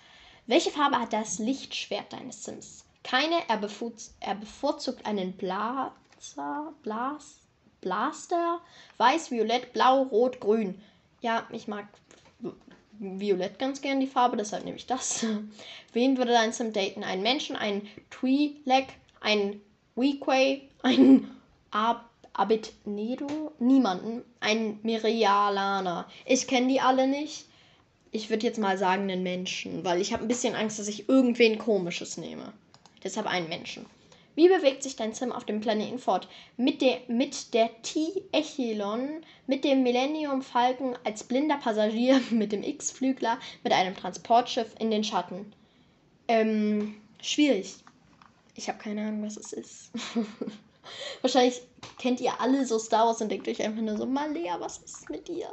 Welche 0.48 0.72
Farbe 0.72 1.00
hat 1.00 1.14
das 1.14 1.38
Lichtschwert 1.38 2.12
deines 2.12 2.44
Sims? 2.44 2.84
Keine, 3.04 3.48
er, 3.50 3.58
bevorzugt, 3.58 4.16
er 4.20 4.34
bevorzugt 4.34 5.06
einen 5.06 5.34
Blazer, 5.34 6.74
Blas, 6.82 7.42
Blaster, 7.82 8.60
weiß, 8.98 9.30
violett, 9.30 9.74
blau, 9.74 10.02
rot, 10.04 10.40
grün. 10.40 10.82
Ja, 11.22 11.48
ich 11.52 11.68
mag 11.68 11.88
Violett 13.02 13.58
ganz 13.58 13.82
gern 13.82 14.00
die 14.00 14.06
Farbe, 14.06 14.38
deshalb 14.38 14.64
nehme 14.64 14.78
ich 14.78 14.86
das. 14.86 15.26
Wen 15.94 16.18
würde 16.18 16.34
dein 16.34 16.54
Sim 16.54 16.72
daten? 16.72 17.04
Einen 17.04 17.24
Menschen, 17.24 17.56
einen 17.56 17.90
Twi'lek, 18.12 18.86
einen 19.20 19.60
Weequay, 19.96 20.62
einen 20.84 21.36
Ab 21.72 22.08
Abednedo? 22.34 23.54
Niemanden. 23.60 24.24
Einen 24.40 24.80
Mirialaner. 24.84 26.08
Ich 26.26 26.48
kenne 26.48 26.68
die 26.68 26.80
alle 26.80 27.08
nicht. 27.08 27.46
Ich 28.12 28.30
würde 28.30 28.46
jetzt 28.46 28.60
mal 28.60 28.78
sagen 28.78 29.04
einen 29.04 29.24
Menschen, 29.24 29.84
weil 29.84 30.00
ich 30.00 30.14
habe 30.14 30.24
ein 30.24 30.28
bisschen 30.28 30.56
Angst, 30.56 30.78
dass 30.78 30.88
ich 30.88 31.10
irgendwen 31.10 31.58
komisches 31.58 32.18
nehme. 32.18 32.54
Deshalb 33.04 33.26
einen 33.26 33.50
Menschen. 33.50 33.86
Wie 34.36 34.48
bewegt 34.48 34.84
sich 34.84 34.96
dein 34.96 35.14
Sim 35.14 35.32
auf 35.32 35.46
dem 35.46 35.62
Planeten 35.62 36.00
fort? 36.00 36.28
Mit 36.58 36.82
der, 36.82 37.00
mit 37.08 37.54
der 37.54 37.70
T-Echelon, 37.82 39.26
mit 39.48 39.64
dem 39.64 39.84
Millennium 39.84 40.42
Falcon 40.42 40.98
als 41.04 41.24
blinder 41.24 41.58
Passagier, 41.58 42.22
mit 42.32 42.52
dem 42.52 42.64
X-Flügler, 42.64 43.40
mit 43.64 43.74
einem 43.74 43.96
Transportschiff 43.96 44.74
in 44.80 44.92
den 44.92 45.04
Schatten. 45.04 45.54
Ähm, 46.28 46.96
schwierig. 47.22 47.76
Ich 48.56 48.68
habe 48.70 48.80
keine 48.80 49.02
Ahnung, 49.02 49.24
was 49.24 49.38
es 49.38 49.54
ist. 49.54 49.92
Wahrscheinlich 51.22 51.62
kennt 52.00 52.22
ihr 52.22 52.40
alle 52.40 52.66
so 52.66 52.80
Star 52.80 53.08
Wars 53.08 53.22
und 53.22 53.30
denkt 53.30 53.48
euch 53.48 53.62
einfach 53.62 53.82
nur 53.82 53.98
so, 53.98 54.06
Malea, 54.06 54.60
was 54.60 54.80
ist 54.80 55.10
mit 55.10 55.28
dir? 55.28 55.48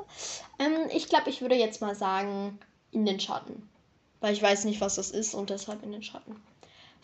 Ähm, 0.59 0.89
ich 0.95 1.09
glaube, 1.09 1.31
ich 1.31 1.41
würde 1.41 1.55
jetzt 1.55 1.81
mal 1.81 1.95
sagen, 1.95 2.59
in 2.91 3.05
den 3.05 3.21
Schatten. 3.21 3.69
Weil 4.21 4.33
ich 4.33 4.43
weiß 4.43 4.65
nicht, 4.65 4.81
was 4.81 4.97
das 4.97 5.11
ist 5.11 5.35
und 5.35 5.51
deshalb 5.51 5.83
in 5.83 5.93
den 5.93 6.03
Schatten. 6.03 6.37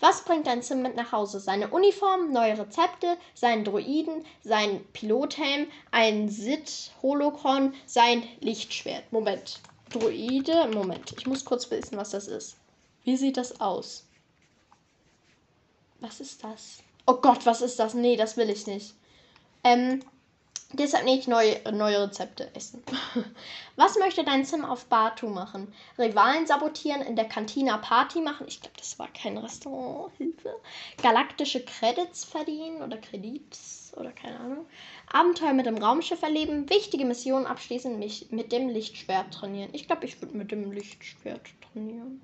Was 0.00 0.24
bringt 0.24 0.46
dein 0.46 0.62
Sim 0.62 0.82
mit 0.82 0.96
nach 0.96 1.12
Hause? 1.12 1.40
Seine 1.40 1.68
Uniform, 1.68 2.32
neue 2.32 2.58
Rezepte, 2.58 3.16
seinen 3.34 3.64
Droiden, 3.64 4.24
sein 4.42 4.84
Pilothelm, 4.92 5.68
ein 5.90 6.28
Sith-Holocron, 6.28 7.74
sein 7.86 8.22
Lichtschwert. 8.40 9.12
Moment. 9.12 9.60
Droide, 9.90 10.68
Moment. 10.72 11.14
Ich 11.16 11.26
muss 11.26 11.44
kurz 11.44 11.70
wissen, 11.70 11.96
was 11.96 12.10
das 12.10 12.26
ist. 12.28 12.56
Wie 13.04 13.16
sieht 13.16 13.36
das 13.36 13.60
aus? 13.60 14.04
Was 16.00 16.20
ist 16.20 16.42
das? 16.42 16.78
Oh 17.06 17.14
Gott, 17.14 17.46
was 17.46 17.62
ist 17.62 17.78
das? 17.78 17.94
Nee, 17.94 18.16
das 18.16 18.36
will 18.36 18.50
ich 18.50 18.66
nicht. 18.66 18.94
Ähm, 19.62 20.02
Deshalb 20.76 21.04
nicht 21.04 21.28
neue, 21.28 21.60
neue 21.72 22.02
Rezepte 22.02 22.50
essen. 22.54 22.82
Was 23.76 23.96
möchte 23.96 24.24
dein 24.24 24.44
Sim 24.44 24.64
auf 24.64 24.86
Batu 24.86 25.28
machen? 25.28 25.72
Rivalen 25.98 26.46
sabotieren, 26.46 27.02
in 27.02 27.14
der 27.14 27.26
Kantina 27.26 27.78
Party 27.78 28.20
machen? 28.20 28.46
Ich 28.48 28.60
glaube, 28.60 28.76
das 28.76 28.98
war 28.98 29.08
kein 29.08 29.38
Restaurant. 29.38 30.12
Hilfe. 30.18 30.54
Galaktische 31.00 31.64
Credits 31.64 32.24
verdienen 32.24 32.82
oder 32.82 32.96
Kredits 32.98 33.92
oder 33.96 34.10
keine 34.10 34.40
Ahnung. 34.40 34.66
Abenteuer 35.12 35.52
mit 35.52 35.66
dem 35.66 35.78
Raumschiff 35.78 36.22
erleben, 36.22 36.68
wichtige 36.68 37.04
Missionen 37.04 37.46
abschließen, 37.46 37.98
mich 37.98 38.30
mit 38.30 38.50
dem 38.50 38.68
Lichtschwert 38.68 39.32
trainieren. 39.32 39.70
Ich 39.72 39.86
glaube, 39.86 40.06
ich 40.06 40.20
würde 40.20 40.36
mit 40.36 40.50
dem 40.50 40.72
Lichtschwert 40.72 41.42
trainieren. 41.72 42.20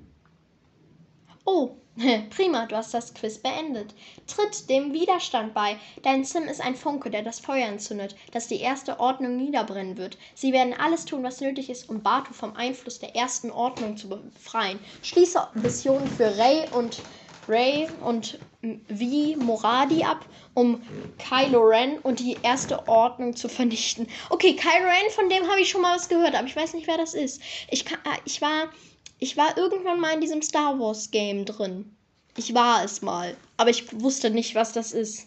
Oh, 1.44 1.76
prima, 2.30 2.66
du 2.66 2.76
hast 2.76 2.94
das 2.94 3.14
Quiz 3.14 3.38
beendet. 3.38 3.94
Tritt 4.26 4.68
dem 4.68 4.92
Widerstand 4.92 5.54
bei. 5.54 5.78
Dein 6.02 6.24
Sim 6.24 6.44
ist 6.44 6.60
ein 6.60 6.76
Funke, 6.76 7.10
der 7.10 7.22
das 7.22 7.40
Feuer 7.40 7.66
entzündet, 7.66 8.14
das 8.32 8.48
die 8.48 8.60
erste 8.60 9.00
Ordnung 9.00 9.36
niederbrennen 9.36 9.96
wird. 9.96 10.16
Sie 10.34 10.52
werden 10.52 10.74
alles 10.74 11.04
tun, 11.04 11.22
was 11.22 11.40
nötig 11.40 11.70
ist, 11.70 11.88
um 11.88 12.02
Batu 12.02 12.32
vom 12.32 12.54
Einfluss 12.56 12.98
der 12.98 13.16
ersten 13.16 13.50
Ordnung 13.50 13.96
zu 13.96 14.08
befreien. 14.08 14.78
Schließe 15.02 15.48
Missionen 15.54 16.08
für 16.08 16.36
Ray 16.38 16.68
und 16.72 17.02
Ray 17.48 17.88
und 18.02 18.38
wie 18.88 19.34
Moradi 19.36 20.04
ab, 20.04 20.24
um 20.54 20.82
Kylo 21.18 21.62
Ren 21.62 21.98
und 21.98 22.20
die 22.20 22.36
erste 22.42 22.86
Ordnung 22.86 23.34
zu 23.34 23.48
vernichten. 23.48 24.06
Okay, 24.28 24.54
Kylo 24.54 24.86
Ren, 24.86 25.10
von 25.10 25.28
dem 25.28 25.48
habe 25.48 25.60
ich 25.60 25.70
schon 25.70 25.80
mal 25.80 25.96
was 25.96 26.08
gehört, 26.08 26.34
aber 26.34 26.46
ich 26.46 26.54
weiß 26.54 26.74
nicht, 26.74 26.86
wer 26.86 26.98
das 26.98 27.14
ist. 27.14 27.40
Ich, 27.70 27.84
kann, 27.84 27.98
äh, 28.04 28.18
ich 28.24 28.40
war 28.40 28.68
ich 29.20 29.36
war 29.36 29.56
irgendwann 29.56 30.00
mal 30.00 30.14
in 30.14 30.20
diesem 30.20 30.42
Star 30.42 30.78
Wars 30.78 31.10
Game 31.10 31.44
drin. 31.44 31.94
Ich 32.36 32.54
war 32.54 32.82
es 32.82 33.02
mal. 33.02 33.36
Aber 33.58 33.68
ich 33.70 34.00
wusste 34.00 34.30
nicht, 34.30 34.54
was 34.54 34.72
das 34.72 34.92
ist. 34.92 35.26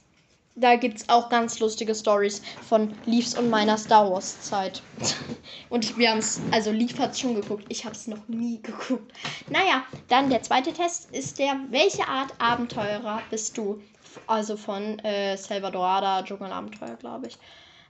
Da 0.56 0.76
gibt 0.76 0.98
es 0.98 1.10
auch 1.10 1.30
ganz 1.30 1.60
lustige 1.60 1.96
Stories 1.96 2.42
von 2.68 2.96
Leafs 3.06 3.36
und 3.36 3.50
meiner 3.50 3.78
Star 3.78 4.10
Wars 4.10 4.42
Zeit. 4.42 4.82
und 5.70 5.98
wir 5.98 6.12
haben 6.12 6.20
es, 6.20 6.42
also 6.52 6.72
Leaf 6.72 6.98
hat 7.00 7.12
es 7.12 7.20
schon 7.20 7.36
geguckt. 7.36 7.66
Ich 7.70 7.86
habe 7.86 7.96
es 7.96 8.08
noch 8.08 8.28
nie 8.28 8.62
geguckt. 8.62 9.12
Naja, 9.50 9.84
dann 10.10 10.30
der 10.30 10.44
zweite 10.44 10.74
Test 10.74 11.10
ist 11.12 11.40
der, 11.40 11.60
welche 11.70 12.08
Art 12.08 12.34
Abenteurer 12.40 13.22
bist 13.30 13.58
du? 13.58 13.82
Also 14.28 14.58
von 14.58 15.00
äh, 15.00 15.38
Salvadorada, 15.38 16.24
Dschungelabenteuer, 16.24 16.96
glaube 16.98 17.28
ich. 17.28 17.38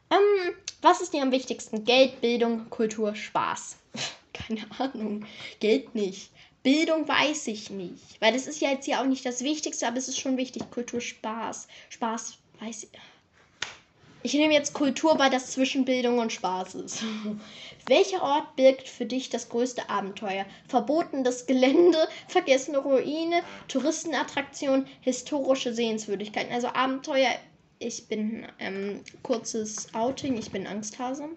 Ähm, 0.10 0.56
was 0.82 1.02
ist 1.02 1.14
dir 1.14 1.22
am 1.22 1.32
wichtigsten? 1.32 1.84
Geld, 1.84 2.22
Bildung, 2.22 2.70
Kultur, 2.70 3.16
Spaß. 3.16 3.78
Keine 4.48 4.66
Ahnung. 4.80 5.26
Geld 5.60 5.96
nicht. 5.96 6.32
Bildung 6.64 7.08
weiß 7.08 7.48
ich 7.48 7.70
nicht. 7.70 8.22
Weil 8.22 8.34
das 8.34 8.48
ist 8.48 8.62
ja 8.62 8.72
jetzt 8.72 8.88
ja 8.88 9.02
auch 9.02 9.06
nicht 9.06 9.26
das 9.26 9.44
Wichtigste, 9.44 9.88
aber 9.88 9.98
es 9.98 10.08
ist 10.08 10.20
schon 10.20 10.38
wichtig. 10.38 10.64
Kultur, 10.72 11.02
Spaß. 11.02 11.68
Spaß 11.90 12.38
weiß 12.60 12.84
ich. 12.84 12.90
Ich 14.26 14.34
nehme 14.34 14.54
jetzt 14.54 14.74
Kultur, 14.74 15.20
weil 15.20 15.30
das 15.30 15.52
zwischen 15.52 15.84
Bildung 15.84 16.20
und 16.20 16.32
Spaß 16.32 16.76
ist. 16.76 17.04
Welcher 17.88 18.24
Ort 18.24 18.56
birgt 18.56 18.88
für 18.88 19.06
dich 19.06 19.30
das 19.30 19.50
größte 19.50 19.90
Abenteuer? 19.90 20.46
Verbotenes 20.70 21.46
Gelände, 21.46 22.08
vergessene 22.30 22.78
Ruine, 22.78 23.44
Touristenattraktion, 23.68 24.88
historische 25.02 25.74
Sehenswürdigkeiten. 25.74 26.54
Also 26.54 26.68
Abenteuer. 26.68 27.36
Ich 27.80 28.08
bin 28.08 28.48
ähm, 28.60 29.02
kurzes 29.24 29.94
Outing. 29.94 30.38
Ich 30.38 30.52
bin 30.52 30.68
Angsthase. 30.68 31.28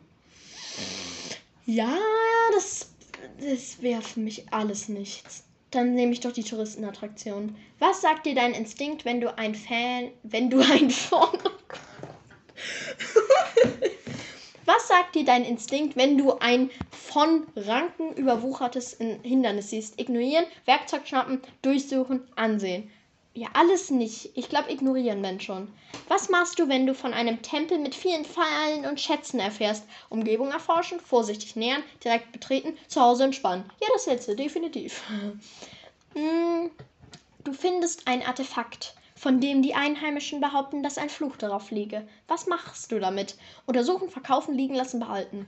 Ja, 1.65 1.99
das, 2.53 2.91
das 3.41 3.83
wäre 3.83 4.03
für 4.03 4.21
mich 4.21 4.53
alles 4.53 4.89
nichts. 4.89 5.45
Dann 5.71 5.95
nehme 5.95 6.13
ich 6.13 6.21
doch 6.21 6.33
die 6.33 6.45
Touristenattraktion. 6.45 7.57
Was 7.79 8.01
sagt 8.01 8.27
dir 8.27 8.35
dein 8.35 8.55
Instinkt, 8.55 9.05
wenn 9.05 9.21
du 9.21 9.37
ein 9.37 9.55
Fan, 9.55 10.11
wenn 10.23 10.49
du 10.49 10.61
ein 10.61 10.91
von 10.91 11.29
Was 14.65 14.89
sagt 14.89 15.15
dir 15.15 15.25
dein 15.25 15.45
Instinkt, 15.45 15.97
wenn 15.97 16.19
du 16.19 16.39
ein 16.39 16.71
von 16.91 17.47
Ranken 17.55 18.13
überwuchertes 18.15 18.99
Hindernis 19.23 19.71
siehst? 19.71 20.01
Ignorieren, 20.01 20.47
Werkzeug 20.65 21.07
schnappen, 21.07 21.41
durchsuchen, 21.63 22.23
ansehen. 22.37 22.91
Ja, 23.37 23.49
alles 23.53 23.91
nicht. 23.91 24.31
Ich 24.35 24.49
glaube, 24.49 24.73
ignorieren 24.73 25.23
wenn 25.23 25.39
schon. 25.41 25.69
Was 26.09 26.31
machst 26.31 26.59
du, 26.59 26.71
wenn 26.71 26.87
du 26.87 26.95
von 26.95 27.13
einem 27.13 27.43
Tempel 27.43 27.79
mit 27.79 27.95
vielen 27.95 28.25
Fallen 28.25 28.87
und 28.87 28.99
Schätzen 28.99 29.41
erfährst? 29.41 29.85
Umgebung 30.09 30.53
erforschen, 30.53 31.01
vorsichtig 31.01 31.55
nähern, 31.55 31.83
direkt 32.03 32.33
betreten, 32.33 32.79
zu 32.89 33.03
Hause 33.03 33.25
entspannen. 33.25 33.71
Ja, 33.83 33.89
das 33.93 34.07
letzte, 34.07 34.37
definitiv. 34.37 35.03
hm, 36.15 36.71
du 37.45 37.53
findest 37.53 38.09
ein 38.09 38.25
Artefakt, 38.27 38.95
von 39.15 39.39
dem 39.39 39.61
die 39.61 39.75
Einheimischen 39.75 40.41
behaupten, 40.41 40.83
dass 40.83 40.97
ein 40.97 41.11
Fluch 41.11 41.37
darauf 41.37 41.71
liege. 41.71 42.09
Was 42.29 42.47
machst 42.47 42.91
du 42.91 42.99
damit? 42.99 43.37
Untersuchen, 43.67 44.09
verkaufen, 44.09 44.55
liegen 44.55 44.75
lassen, 44.75 44.99
behalten. 44.99 45.47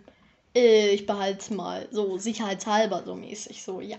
Äh, 0.55 0.91
ich 0.91 1.07
behalte 1.07 1.55
mal. 1.55 1.89
So 1.91 2.19
sicherheitshalber, 2.19 3.05
so 3.07 3.15
mäßig. 3.15 3.63
So, 3.63 3.81
ja. 3.81 3.97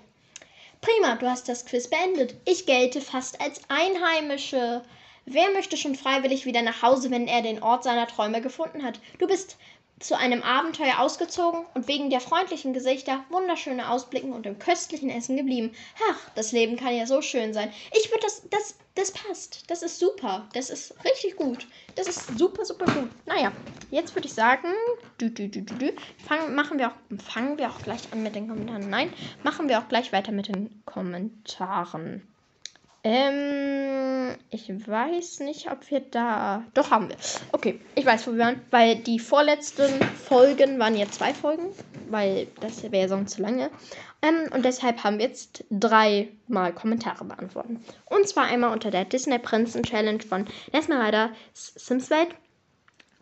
Prima, 0.81 1.15
du 1.15 1.29
hast 1.29 1.49
das 1.49 1.65
Quiz 1.65 1.89
beendet. 1.89 2.35
Ich 2.45 2.65
gelte 2.65 3.01
fast 3.01 3.41
als 3.41 3.61
Einheimische. 3.67 4.81
Wer 5.25 5.51
möchte 5.51 5.75
schon 5.75 5.95
freiwillig 5.95 6.45
wieder 6.45 6.61
nach 6.61 6.81
Hause, 6.81 7.11
wenn 7.11 7.27
er 7.27 7.41
den 7.41 7.61
Ort 7.61 7.83
seiner 7.83 8.07
Träume 8.07 8.41
gefunden 8.41 8.83
hat? 8.83 8.99
Du 9.17 9.27
bist 9.27 9.57
zu 9.99 10.17
einem 10.17 10.41
Abenteuer 10.43 10.99
ausgezogen 10.99 11.65
und 11.73 11.87
wegen 11.87 12.09
der 12.09 12.21
freundlichen 12.21 12.73
Gesichter, 12.73 13.23
wunderschönen 13.29 13.81
Ausblicken 13.81 14.33
und 14.33 14.45
dem 14.45 14.57
köstlichen 14.57 15.09
Essen 15.09 15.35
geblieben. 15.35 15.73
Ach, 16.09 16.29
das 16.35 16.51
Leben 16.51 16.77
kann 16.77 16.95
ja 16.95 17.05
so 17.05 17.21
schön 17.21 17.53
sein. 17.53 17.71
Ich 17.93 18.09
würde 18.09 18.21
das, 18.21 18.43
das, 18.49 18.75
das 18.95 19.11
passt. 19.11 19.69
Das 19.69 19.83
ist 19.83 19.99
super. 19.99 20.47
Das 20.53 20.69
ist 20.69 20.93
richtig 21.03 21.35
gut. 21.35 21.67
Das 21.95 22.07
ist 22.07 22.37
super, 22.37 22.63
super 22.65 22.85
gut. 22.85 23.09
Naja, 23.25 23.51
jetzt 23.91 24.15
würde 24.15 24.27
ich 24.27 24.33
sagen, 24.33 24.69
dü, 25.19 25.29
dü, 25.29 25.49
dü, 25.49 25.61
dü, 25.61 25.91
fangen, 26.25 26.55
machen 26.55 26.79
wir 26.79 26.89
auch, 26.89 27.21
fangen 27.21 27.57
wir 27.57 27.69
auch 27.69 27.81
gleich 27.81 28.01
an 28.13 28.23
mit 28.23 28.35
den 28.35 28.47
Kommentaren. 28.47 28.89
Nein, 28.89 29.13
machen 29.43 29.67
wir 29.67 29.79
auch 29.79 29.89
gleich 29.89 30.13
weiter 30.13 30.31
mit 30.31 30.47
den 30.47 30.81
Kommentaren. 30.85 32.28
Ähm, 33.03 34.35
ich 34.49 34.69
weiß 34.69 35.39
nicht, 35.41 35.71
ob 35.71 35.89
wir 35.89 36.01
da. 36.01 36.63
Doch, 36.73 36.91
haben 36.91 37.09
wir. 37.09 37.15
Okay, 37.53 37.79
ich 37.95 38.05
weiß, 38.05 38.27
wo 38.27 38.31
wir 38.31 38.39
waren. 38.39 38.61
Weil 38.71 38.97
die 38.97 39.19
vorletzten 39.19 40.03
Folgen 40.03 40.79
waren 40.79 40.97
ja 40.97 41.09
zwei 41.09 41.33
Folgen. 41.33 41.69
Weil 42.09 42.47
das 42.59 42.91
wäre 42.91 43.07
sonst 43.07 43.35
zu 43.35 43.41
lange. 43.41 43.69
Ähm, 44.21 44.51
und 44.53 44.65
deshalb 44.65 45.03
haben 45.03 45.17
wir 45.17 45.27
jetzt 45.27 45.63
dreimal 45.69 46.73
Kommentare 46.73 47.23
beantworten. 47.23 47.83
Und 48.05 48.27
zwar 48.27 48.45
einmal 48.45 48.73
unter 48.73 48.91
der 48.91 49.05
Disney 49.05 49.39
Prinzen 49.39 49.83
Challenge 49.83 50.21
von 50.21 50.45
Esmeralda 50.73 51.29
Simswelt. 51.53 52.29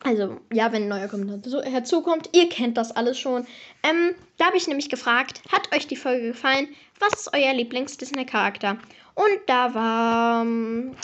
Also, 0.03 0.39
ja, 0.53 0.71
wenn 0.71 0.83
ein 0.83 0.89
neuer 0.89 1.07
Kommentar 1.07 1.63
herzukommt, 1.63 2.29
ihr 2.33 2.49
kennt 2.49 2.77
das 2.77 2.95
alles 2.95 3.19
schon. 3.19 3.47
Ähm, 3.83 4.15
da 4.37 4.45
habe 4.45 4.57
ich 4.57 4.67
nämlich 4.67 4.89
gefragt, 4.89 5.41
hat 5.51 5.75
euch 5.75 5.87
die 5.87 5.95
Folge 5.95 6.27
gefallen? 6.27 6.67
Was 6.99 7.13
ist 7.13 7.33
euer 7.33 7.53
Lieblings-Disney-Charakter? 7.53 8.77
Und 9.17 9.39
da 9.47 9.73
war, 9.73 10.45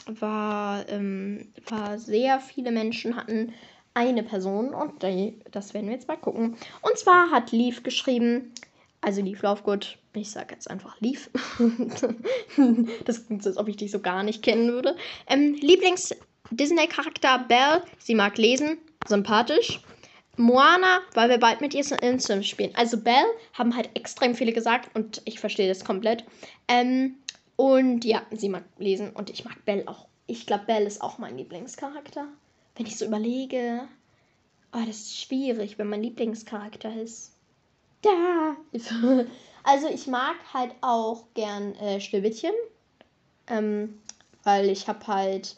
war, 0.05 0.87
ähm, 0.87 1.51
war 1.67 1.97
sehr 1.97 2.39
viele 2.39 2.71
Menschen 2.71 3.15
hatten 3.15 3.53
eine 3.95 4.21
Person 4.21 4.71
und 4.71 5.01
die, 5.01 5.39
das 5.49 5.73
werden 5.73 5.87
wir 5.87 5.95
jetzt 5.95 6.07
mal 6.07 6.17
gucken. 6.17 6.55
Und 6.83 6.97
zwar 6.99 7.31
hat 7.31 7.51
Leaf 7.51 7.81
geschrieben, 7.81 8.53
also 9.01 9.23
Leaf 9.23 9.41
Lovegood, 9.41 9.97
ich 10.13 10.29
sage 10.29 10.53
jetzt 10.53 10.69
einfach 10.69 11.01
Leaf. 11.01 11.31
das 13.05 13.25
klingt 13.25 13.41
so, 13.41 13.49
als 13.49 13.57
ob 13.57 13.67
ich 13.67 13.77
dich 13.77 13.89
so 13.89 13.99
gar 13.99 14.21
nicht 14.21 14.43
kennen 14.43 14.71
würde. 14.71 14.95
Ähm, 15.25 15.55
Lieblings-Disney-Charakter 15.59 17.39
Belle, 17.47 17.81
sie 17.97 18.13
mag 18.13 18.37
lesen, 18.37 18.77
sympathisch. 19.07 19.81
Moana, 20.37 21.01
weil 21.15 21.29
wir 21.29 21.39
bald 21.39 21.61
mit 21.61 21.73
ihr 21.73 21.83
in 22.03 22.19
Sims 22.19 22.47
spielen. 22.47 22.75
Also 22.75 22.97
Belle 22.97 23.25
haben 23.53 23.75
halt 23.75 23.89
extrem 23.95 24.35
viele 24.35 24.53
gesagt 24.53 24.95
und 24.95 25.23
ich 25.25 25.39
verstehe 25.39 25.67
das 25.67 25.83
komplett. 25.83 26.25
Ähm, 26.67 27.15
und 27.55 28.05
ja, 28.05 28.21
sie 28.31 28.49
mag 28.49 28.63
lesen 28.77 29.11
und 29.11 29.29
ich 29.29 29.45
mag 29.45 29.63
Belle 29.65 29.87
auch. 29.87 30.07
Ich 30.25 30.45
glaube, 30.45 30.65
Belle 30.65 30.85
ist 30.85 31.01
auch 31.01 31.17
mein 31.17 31.37
Lieblingscharakter. 31.37 32.27
Wenn 32.75 32.85
ich 32.85 32.97
so 32.97 33.05
überlege. 33.05 33.81
Oh, 34.73 34.83
das 34.87 34.97
ist 34.97 35.19
schwierig, 35.19 35.77
wenn 35.77 35.89
mein 35.89 36.03
Lieblingscharakter 36.03 36.95
ist. 36.95 37.33
Da! 38.01 38.55
Also 39.65 39.87
ich 39.87 40.07
mag 40.07 40.35
halt 40.53 40.71
auch 40.81 41.23
gern 41.35 41.73
äh, 41.75 42.01
Schneewittchen. 42.01 42.51
Ähm, 43.47 43.97
weil 44.43 44.69
ich 44.69 44.89
habe 44.89 45.07
halt 45.07 45.55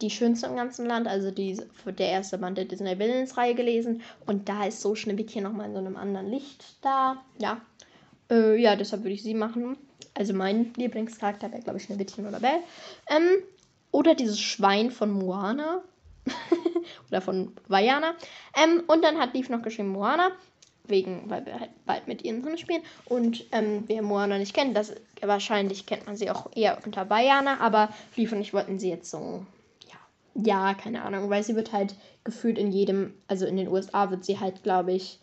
die 0.00 0.10
schönste 0.10 0.46
im 0.46 0.56
ganzen 0.56 0.86
Land, 0.86 1.06
also 1.06 1.30
die, 1.30 1.56
der 1.86 2.08
erste 2.08 2.38
Band 2.38 2.58
der 2.58 2.64
Disney 2.66 2.98
Villains 2.98 3.36
Reihe 3.36 3.54
gelesen. 3.54 4.02
Und 4.26 4.48
da 4.48 4.64
ist 4.64 4.80
so 4.80 4.94
Schneewittchen 4.94 5.44
nochmal 5.44 5.68
in 5.68 5.74
so 5.74 5.78
einem 5.78 5.96
anderen 5.96 6.28
Licht 6.28 6.64
da. 6.82 7.24
Ja. 7.38 7.60
Äh, 8.30 8.60
ja, 8.60 8.76
deshalb 8.76 9.04
würde 9.04 9.14
ich 9.14 9.22
sie 9.22 9.34
machen. 9.34 9.78
Also 10.16 10.32
mein 10.32 10.72
Lieblingscharakter 10.76 11.52
wäre, 11.52 11.62
glaube 11.62 11.78
ich, 11.78 11.84
Schneewittchen 11.84 12.26
oder 12.26 12.40
Belle. 12.40 12.60
Ähm, 13.10 13.42
oder 13.92 14.14
dieses 14.14 14.40
Schwein 14.40 14.90
von 14.90 15.10
Moana. 15.10 15.82
oder 17.08 17.20
von 17.20 17.52
Vajana. 17.68 18.14
Ähm, 18.56 18.82
und 18.86 19.04
dann 19.04 19.18
hat 19.18 19.34
Leaf 19.34 19.50
noch 19.50 19.62
geschrieben 19.62 19.90
Moana. 19.90 20.30
Wegen, 20.84 21.28
weil 21.28 21.44
wir 21.44 21.60
halt 21.60 21.70
bald 21.84 22.08
mit 22.08 22.22
ihren 22.24 22.42
drin 22.42 22.56
spielen. 22.56 22.82
Und 23.04 23.44
ähm, 23.52 23.84
wer 23.88 24.02
Moana 24.02 24.38
nicht 24.38 24.54
kennt, 24.54 24.76
das 24.76 24.94
wahrscheinlich 25.20 25.84
kennt 25.84 26.06
man 26.06 26.16
sie 26.16 26.30
auch 26.30 26.50
eher 26.54 26.78
unter 26.86 27.10
Vajana. 27.10 27.60
Aber 27.60 27.90
Leaf 28.14 28.32
und 28.32 28.40
ich 28.40 28.54
wollten 28.54 28.78
sie 28.78 28.88
jetzt 28.88 29.10
so, 29.10 29.44
ja, 30.34 30.72
keine 30.74 31.02
Ahnung, 31.02 31.28
weil 31.28 31.42
sie 31.42 31.56
wird 31.56 31.72
halt 31.72 31.94
gefühlt 32.24 32.56
in 32.56 32.72
jedem, 32.72 33.12
also 33.28 33.44
in 33.44 33.56
den 33.56 33.68
USA 33.68 34.10
wird 34.10 34.24
sie 34.24 34.40
halt, 34.40 34.62
glaube 34.62 34.92
ich, 34.92 35.18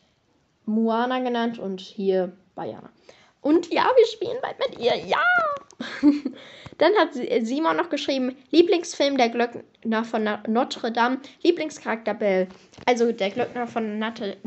Moana 0.65 1.19
genannt 1.19 1.57
und 1.57 1.81
hier 1.81 2.33
Vajana. 2.53 2.89
Und 3.43 3.71
ja, 3.71 3.89
wir 3.95 4.07
spielen 4.07 4.37
bald 4.41 4.57
mit 4.57 4.79
ihr. 4.79 4.95
Ja! 4.95 5.23
Dann 6.77 6.93
hat 6.95 7.15
äh, 7.15 7.41
Simon 7.43 7.77
noch 7.77 7.89
geschrieben: 7.89 8.35
Lieblingsfilm 8.51 9.17
der 9.17 9.29
Glöckner 9.29 10.03
von 10.03 10.27
Notre 10.47 10.91
Dame, 10.91 11.19
Lieblingscharakter 11.43 12.13
Belle. 12.13 12.47
Also 12.85 13.11
der 13.11 13.29
Glöckner 13.29 13.67
von 13.67 13.99
Notre 13.99 14.37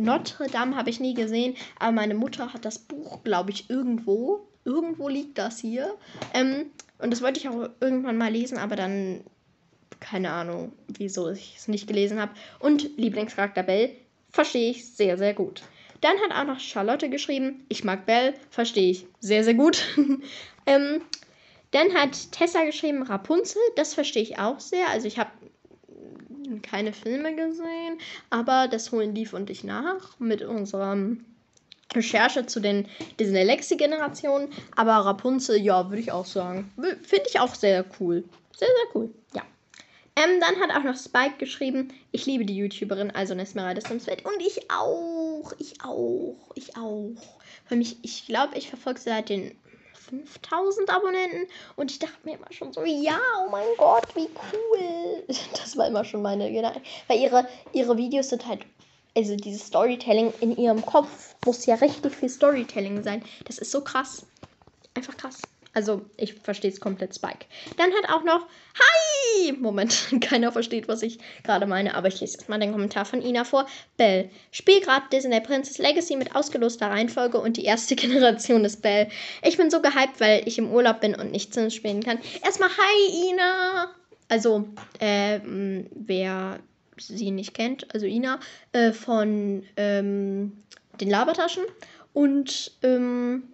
Dame 0.50 0.76
habe 0.76 0.90
ich 0.90 0.98
nie 0.98 1.14
gesehen, 1.14 1.56
aber 1.78 1.92
meine 1.92 2.14
Mutter 2.14 2.52
hat 2.52 2.64
das 2.64 2.78
Buch, 2.78 3.22
glaube 3.22 3.50
ich, 3.52 3.70
irgendwo. 3.70 4.48
Irgendwo 4.64 5.08
liegt 5.08 5.38
das 5.38 5.60
hier. 5.60 5.94
Ähm, 6.34 6.70
und 6.98 7.12
das 7.12 7.22
wollte 7.22 7.38
ich 7.38 7.48
auch 7.48 7.68
irgendwann 7.80 8.18
mal 8.18 8.32
lesen, 8.32 8.58
aber 8.58 8.74
dann 8.74 9.22
keine 10.00 10.30
Ahnung, 10.30 10.72
wieso 10.88 11.30
ich 11.30 11.54
es 11.56 11.68
nicht 11.68 11.86
gelesen 11.86 12.20
habe. 12.20 12.32
Und 12.58 12.96
Lieblingscharakter 12.96 13.62
Belle 13.62 13.90
verstehe 14.30 14.70
ich 14.70 14.92
sehr, 14.92 15.16
sehr 15.16 15.34
gut. 15.34 15.62
Dann 16.00 16.16
hat 16.18 16.36
auch 16.36 16.52
noch 16.52 16.60
Charlotte 16.60 17.08
geschrieben, 17.08 17.64
ich 17.68 17.84
mag 17.84 18.06
Belle, 18.06 18.34
verstehe 18.50 18.90
ich 18.90 19.06
sehr, 19.20 19.44
sehr 19.44 19.54
gut. 19.54 19.84
ähm, 20.66 21.02
dann 21.70 21.94
hat 21.94 22.32
Tessa 22.32 22.64
geschrieben, 22.64 23.02
Rapunzel, 23.02 23.60
das 23.76 23.94
verstehe 23.94 24.22
ich 24.22 24.38
auch 24.38 24.60
sehr. 24.60 24.88
Also 24.90 25.06
ich 25.06 25.18
habe 25.18 25.30
keine 26.62 26.92
Filme 26.92 27.34
gesehen, 27.34 27.98
aber 28.30 28.68
das 28.68 28.92
holen 28.92 29.14
Lief 29.14 29.32
und 29.32 29.50
ich 29.50 29.64
nach 29.64 30.18
mit 30.18 30.42
unserer 30.42 30.96
Recherche 31.94 32.46
zu 32.46 32.60
den 32.60 32.88
Disney 33.18 33.42
Lexi-Generationen. 33.42 34.48
Aber 34.74 34.92
Rapunzel, 34.92 35.60
ja, 35.60 35.88
würde 35.88 36.00
ich 36.00 36.12
auch 36.12 36.26
sagen. 36.26 36.72
Finde 37.02 37.24
ich 37.28 37.40
auch 37.40 37.54
sehr 37.54 37.84
cool. 38.00 38.24
Sehr, 38.56 38.68
sehr 38.68 38.94
cool. 38.94 39.10
Ja. 39.34 39.42
Ähm, 40.16 40.40
dann 40.40 40.58
hat 40.60 40.74
auch 40.74 40.82
noch 40.82 40.96
Spike 40.96 41.36
geschrieben, 41.38 41.92
ich 42.10 42.24
liebe 42.24 42.46
die 42.46 42.56
YouTuberin, 42.56 43.10
also 43.10 43.34
Nesmeralda 43.34 43.82
Simsfeld. 43.82 44.24
Und 44.24 44.40
ich 44.40 44.70
auch, 44.70 45.52
ich 45.58 45.74
auch, 45.84 46.36
ich 46.54 46.74
auch. 46.76 47.12
Weil 47.68 47.78
mich, 47.78 47.98
ich 48.02 48.24
glaube, 48.26 48.56
ich 48.56 48.70
verfolge 48.70 48.98
sie 48.98 49.10
seit 49.10 49.28
den 49.28 49.54
5000 50.08 50.88
Abonnenten 50.88 51.46
und 51.74 51.90
ich 51.90 51.98
dachte 51.98 52.16
mir 52.24 52.36
immer 52.36 52.50
schon 52.50 52.72
so, 52.72 52.84
ja, 52.84 53.20
oh 53.44 53.50
mein 53.50 53.66
Gott, 53.76 54.06
wie 54.14 54.28
cool. 54.52 55.24
Das 55.52 55.76
war 55.76 55.86
immer 55.86 56.04
schon 56.04 56.22
meine 56.22 56.50
Gedanke. 56.50 56.80
Weil 57.08 57.20
ihre, 57.20 57.46
ihre 57.72 57.98
Videos 57.98 58.30
sind 58.30 58.46
halt, 58.46 58.64
also 59.14 59.36
dieses 59.36 59.66
Storytelling 59.66 60.32
in 60.40 60.56
ihrem 60.56 60.84
Kopf 60.84 61.34
muss 61.44 61.66
ja 61.66 61.74
richtig 61.74 62.14
viel 62.14 62.30
Storytelling 62.30 63.02
sein. 63.02 63.22
Das 63.44 63.58
ist 63.58 63.70
so 63.70 63.82
krass. 63.82 64.24
Einfach 64.94 65.16
krass. 65.16 65.42
Also, 65.74 66.00
ich 66.16 66.32
verstehe 66.32 66.70
es 66.70 66.80
komplett 66.80 67.14
Spike. 67.14 67.44
Dann 67.76 67.92
hat 67.92 68.08
auch 68.08 68.24
noch 68.24 68.46
Hi! 68.78 69.05
Moment, 69.60 70.08
keiner 70.20 70.52
versteht, 70.52 70.88
was 70.88 71.02
ich 71.02 71.18
gerade 71.44 71.66
meine, 71.66 71.94
aber 71.94 72.08
ich 72.08 72.20
lese 72.20 72.36
erstmal 72.36 72.58
den 72.58 72.72
Kommentar 72.72 73.04
von 73.04 73.22
Ina 73.22 73.44
vor. 73.44 73.66
Bell. 73.96 74.30
Spiel 74.50 74.80
gerade 74.80 75.06
Disney 75.12 75.40
Princess 75.40 75.78
Legacy 75.78 76.16
mit 76.16 76.34
ausgeloster 76.34 76.90
Reihenfolge 76.90 77.38
und 77.38 77.56
die 77.56 77.64
erste 77.64 77.96
Generation 77.96 78.64
ist 78.64 78.82
Bell. 78.82 79.08
Ich 79.42 79.56
bin 79.56 79.70
so 79.70 79.80
gehypt, 79.80 80.20
weil 80.20 80.46
ich 80.46 80.58
im 80.58 80.70
Urlaub 80.70 81.00
bin 81.00 81.14
und 81.14 81.32
nicht 81.32 81.54
Sims 81.54 81.74
spielen 81.74 82.02
kann. 82.02 82.18
Erstmal 82.44 82.70
Hi, 82.70 83.30
Ina! 83.30 83.90
Also, 84.28 84.68
äh, 84.98 85.40
wer 85.92 86.58
sie 86.98 87.30
nicht 87.30 87.54
kennt, 87.54 87.92
also 87.94 88.06
Ina, 88.06 88.40
äh, 88.72 88.92
von 88.92 89.64
ähm, 89.76 90.64
den 91.00 91.10
Labertaschen. 91.10 91.62
Und 92.12 92.72
ähm, 92.82 93.44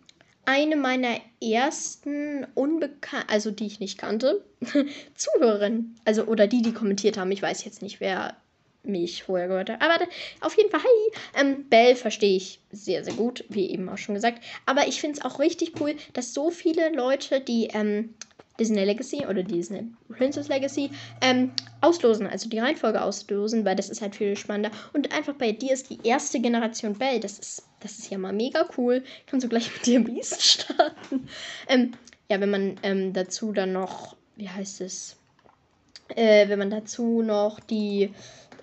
eine 0.44 0.76
meiner 0.76 1.20
ersten 1.40 2.46
unbekannten, 2.54 3.30
also 3.30 3.50
die 3.50 3.66
ich 3.66 3.80
nicht 3.80 3.98
kannte, 3.98 4.44
Zuhörerinnen. 5.14 5.96
Also, 6.04 6.24
oder 6.24 6.46
die, 6.46 6.62
die 6.62 6.72
kommentiert 6.72 7.16
haben. 7.16 7.30
Ich 7.30 7.42
weiß 7.42 7.64
jetzt 7.64 7.82
nicht, 7.82 8.00
wer 8.00 8.36
mich 8.84 9.22
vorher 9.22 9.48
gehört 9.48 9.70
hat. 9.70 9.82
Aber 9.82 10.04
auf 10.40 10.56
jeden 10.56 10.70
Fall, 10.70 10.80
hi. 10.80 11.40
Ähm, 11.40 11.68
Belle 11.68 11.96
verstehe 11.96 12.36
ich 12.36 12.60
sehr, 12.72 13.04
sehr 13.04 13.14
gut, 13.14 13.44
wie 13.48 13.70
eben 13.70 13.88
auch 13.88 13.98
schon 13.98 14.14
gesagt. 14.14 14.42
Aber 14.66 14.88
ich 14.88 15.00
finde 15.00 15.18
es 15.18 15.24
auch 15.24 15.38
richtig 15.38 15.80
cool, 15.80 15.94
dass 16.14 16.34
so 16.34 16.50
viele 16.50 16.90
Leute, 16.90 17.40
die 17.40 17.68
ähm, 17.72 18.14
Disney 18.58 18.84
Legacy 18.84 19.26
oder 19.26 19.42
Disney 19.42 19.86
Princess 20.08 20.48
Legacy 20.48 20.90
ähm, 21.20 21.52
auslosen, 21.80 22.26
also 22.26 22.48
die 22.48 22.58
Reihenfolge 22.58 23.02
auslosen, 23.02 23.64
weil 23.64 23.76
das 23.76 23.88
ist 23.88 24.02
halt 24.02 24.14
viel 24.14 24.36
spannender. 24.36 24.70
Und 24.92 25.12
einfach 25.12 25.34
bei 25.34 25.52
dir 25.52 25.72
ist 25.72 25.90
die 25.90 25.98
erste 26.04 26.40
Generation 26.40 26.94
Belle, 26.94 27.20
das 27.20 27.38
ist, 27.38 27.62
das 27.82 27.98
ist 27.98 28.10
ja 28.10 28.18
mal 28.18 28.32
mega 28.32 28.68
cool. 28.76 29.02
Kannst 29.26 29.44
du 29.44 29.48
gleich 29.48 29.72
mit 29.72 29.86
dem 29.86 30.04
Beast 30.04 30.42
starten. 30.42 31.28
Ähm, 31.68 31.92
ja, 32.28 32.40
wenn 32.40 32.50
man 32.50 32.76
ähm, 32.82 33.12
dazu 33.12 33.52
dann 33.52 33.72
noch, 33.72 34.16
wie 34.36 34.48
heißt 34.48 34.80
es, 34.80 35.16
äh, 36.08 36.48
wenn 36.48 36.58
man 36.58 36.70
dazu 36.70 37.22
noch 37.22 37.60
die, 37.60 38.14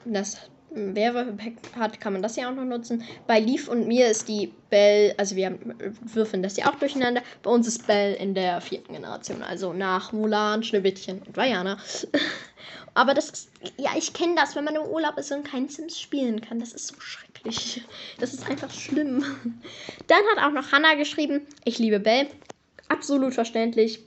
das 0.05 0.49
Werwolf-Pack 0.71 1.53
hat, 1.75 1.99
kann 1.99 2.13
man 2.13 2.21
das 2.21 2.35
ja 2.35 2.49
auch 2.49 2.55
noch 2.55 2.65
nutzen. 2.65 3.03
Bei 3.27 3.39
Leaf 3.39 3.67
und 3.67 3.87
mir 3.87 4.07
ist 4.07 4.27
die 4.27 4.53
Bell, 4.69 5.13
also 5.17 5.35
wir 5.35 5.57
würfeln 6.01 6.43
das 6.43 6.57
ja 6.57 6.69
auch 6.69 6.75
durcheinander. 6.75 7.21
Bei 7.41 7.49
uns 7.49 7.67
ist 7.67 7.87
Bell 7.87 8.13
in 8.15 8.35
der 8.35 8.61
vierten 8.61 8.93
Generation, 8.93 9.41
also 9.41 9.73
nach 9.73 10.11
Mulan, 10.11 10.63
Schneewittchen 10.63 11.21
und 11.23 11.35
Vajana. 11.35 11.77
Aber 12.93 13.13
das 13.13 13.29
ist, 13.29 13.51
ja, 13.77 13.91
ich 13.97 14.13
kenne 14.13 14.35
das, 14.35 14.55
wenn 14.55 14.63
man 14.63 14.75
im 14.75 14.81
Urlaub 14.81 15.17
ist 15.17 15.31
und 15.31 15.43
kein 15.43 15.69
Sims 15.69 15.99
spielen 15.99 16.41
kann. 16.41 16.59
Das 16.59 16.73
ist 16.73 16.87
so 16.87 16.99
schrecklich. 16.99 17.83
Das 18.19 18.33
ist 18.33 18.49
einfach 18.49 18.71
schlimm. 18.71 19.23
Dann 20.07 20.23
hat 20.31 20.43
auch 20.43 20.51
noch 20.51 20.71
Hannah 20.71 20.95
geschrieben, 20.95 21.47
ich 21.65 21.79
liebe 21.79 21.99
Bell. 21.99 22.27
Absolut 22.89 23.33
verständlich. 23.33 23.99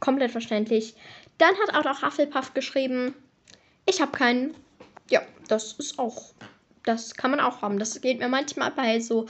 Komplett 0.00 0.30
verständlich. 0.30 0.94
Dann 1.38 1.54
hat 1.56 1.74
auch 1.74 1.84
noch 1.84 2.02
Hufflepuff 2.02 2.54
geschrieben, 2.54 3.14
ich 3.86 4.00
habe 4.00 4.12
keinen 4.12 4.54
ja, 5.10 5.20
das 5.48 5.72
ist 5.74 5.98
auch, 5.98 6.32
das 6.84 7.14
kann 7.14 7.30
man 7.30 7.40
auch 7.40 7.62
haben. 7.62 7.78
Das 7.78 8.00
geht 8.00 8.18
mir 8.18 8.28
manchmal 8.28 8.70
bei 8.70 9.00
so 9.00 9.26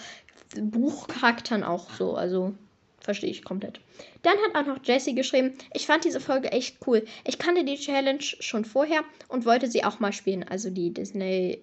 Buchcharakteren 0.56 1.64
auch 1.64 1.90
so. 1.90 2.14
Also 2.14 2.54
verstehe 3.00 3.30
ich 3.30 3.44
komplett. 3.44 3.80
Dann 4.22 4.36
hat 4.38 4.54
auch 4.54 4.66
noch 4.66 4.84
Jessie 4.84 5.14
geschrieben, 5.14 5.52
ich 5.74 5.86
fand 5.86 6.04
diese 6.04 6.20
Folge 6.20 6.50
echt 6.52 6.78
cool. 6.86 7.04
Ich 7.26 7.38
kannte 7.38 7.64
die 7.64 7.76
Challenge 7.76 8.22
schon 8.22 8.64
vorher 8.64 9.04
und 9.28 9.44
wollte 9.44 9.70
sie 9.70 9.84
auch 9.84 10.00
mal 10.00 10.12
spielen. 10.12 10.44
Also 10.48 10.70
die 10.70 10.92
Disney 10.92 11.62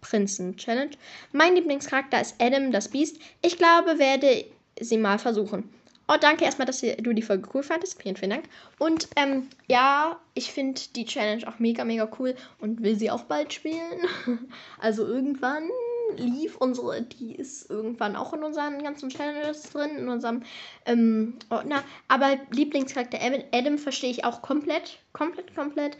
Prinzen 0.00 0.56
Challenge. 0.56 0.92
Mein 1.32 1.54
Lieblingscharakter 1.54 2.20
ist 2.20 2.36
Adam, 2.38 2.70
das 2.70 2.88
Biest. 2.88 3.18
Ich 3.42 3.58
glaube, 3.58 3.98
werde 3.98 4.44
sie 4.80 4.98
mal 4.98 5.18
versuchen. 5.18 5.68
Oh, 6.08 6.14
danke 6.20 6.44
erstmal, 6.44 6.66
dass 6.66 6.80
du 6.80 7.12
die 7.14 7.22
Folge 7.22 7.48
cool 7.52 7.62
fandest. 7.62 8.00
Vielen, 8.00 8.16
vielen 8.16 8.30
Dank. 8.30 8.44
Und 8.78 9.08
ähm, 9.16 9.48
ja, 9.66 10.20
ich 10.34 10.52
finde 10.52 10.80
die 10.94 11.04
Challenge 11.04 11.46
auch 11.48 11.58
mega, 11.58 11.84
mega 11.84 12.08
cool 12.18 12.36
und 12.60 12.82
will 12.82 12.96
sie 12.96 13.10
auch 13.10 13.24
bald 13.24 13.52
spielen. 13.52 14.06
also 14.78 15.04
irgendwann 15.04 15.68
lief 16.16 16.56
unsere, 16.56 17.02
die 17.02 17.34
ist 17.34 17.68
irgendwann 17.70 18.16
auch 18.16 18.32
in 18.32 18.44
unseren 18.44 18.82
ganzen 18.82 19.08
Challenges 19.08 19.70
drin, 19.70 19.96
in 19.96 20.08
unserem 20.08 20.42
ähm, 20.84 21.34
Ordner. 21.50 21.82
Aber 22.08 22.36
Lieblingscharakter 22.52 23.18
Adam, 23.20 23.42
Adam 23.52 23.78
verstehe 23.78 24.10
ich 24.10 24.24
auch 24.24 24.42
komplett, 24.42 24.98
komplett, 25.12 25.54
komplett. 25.54 25.96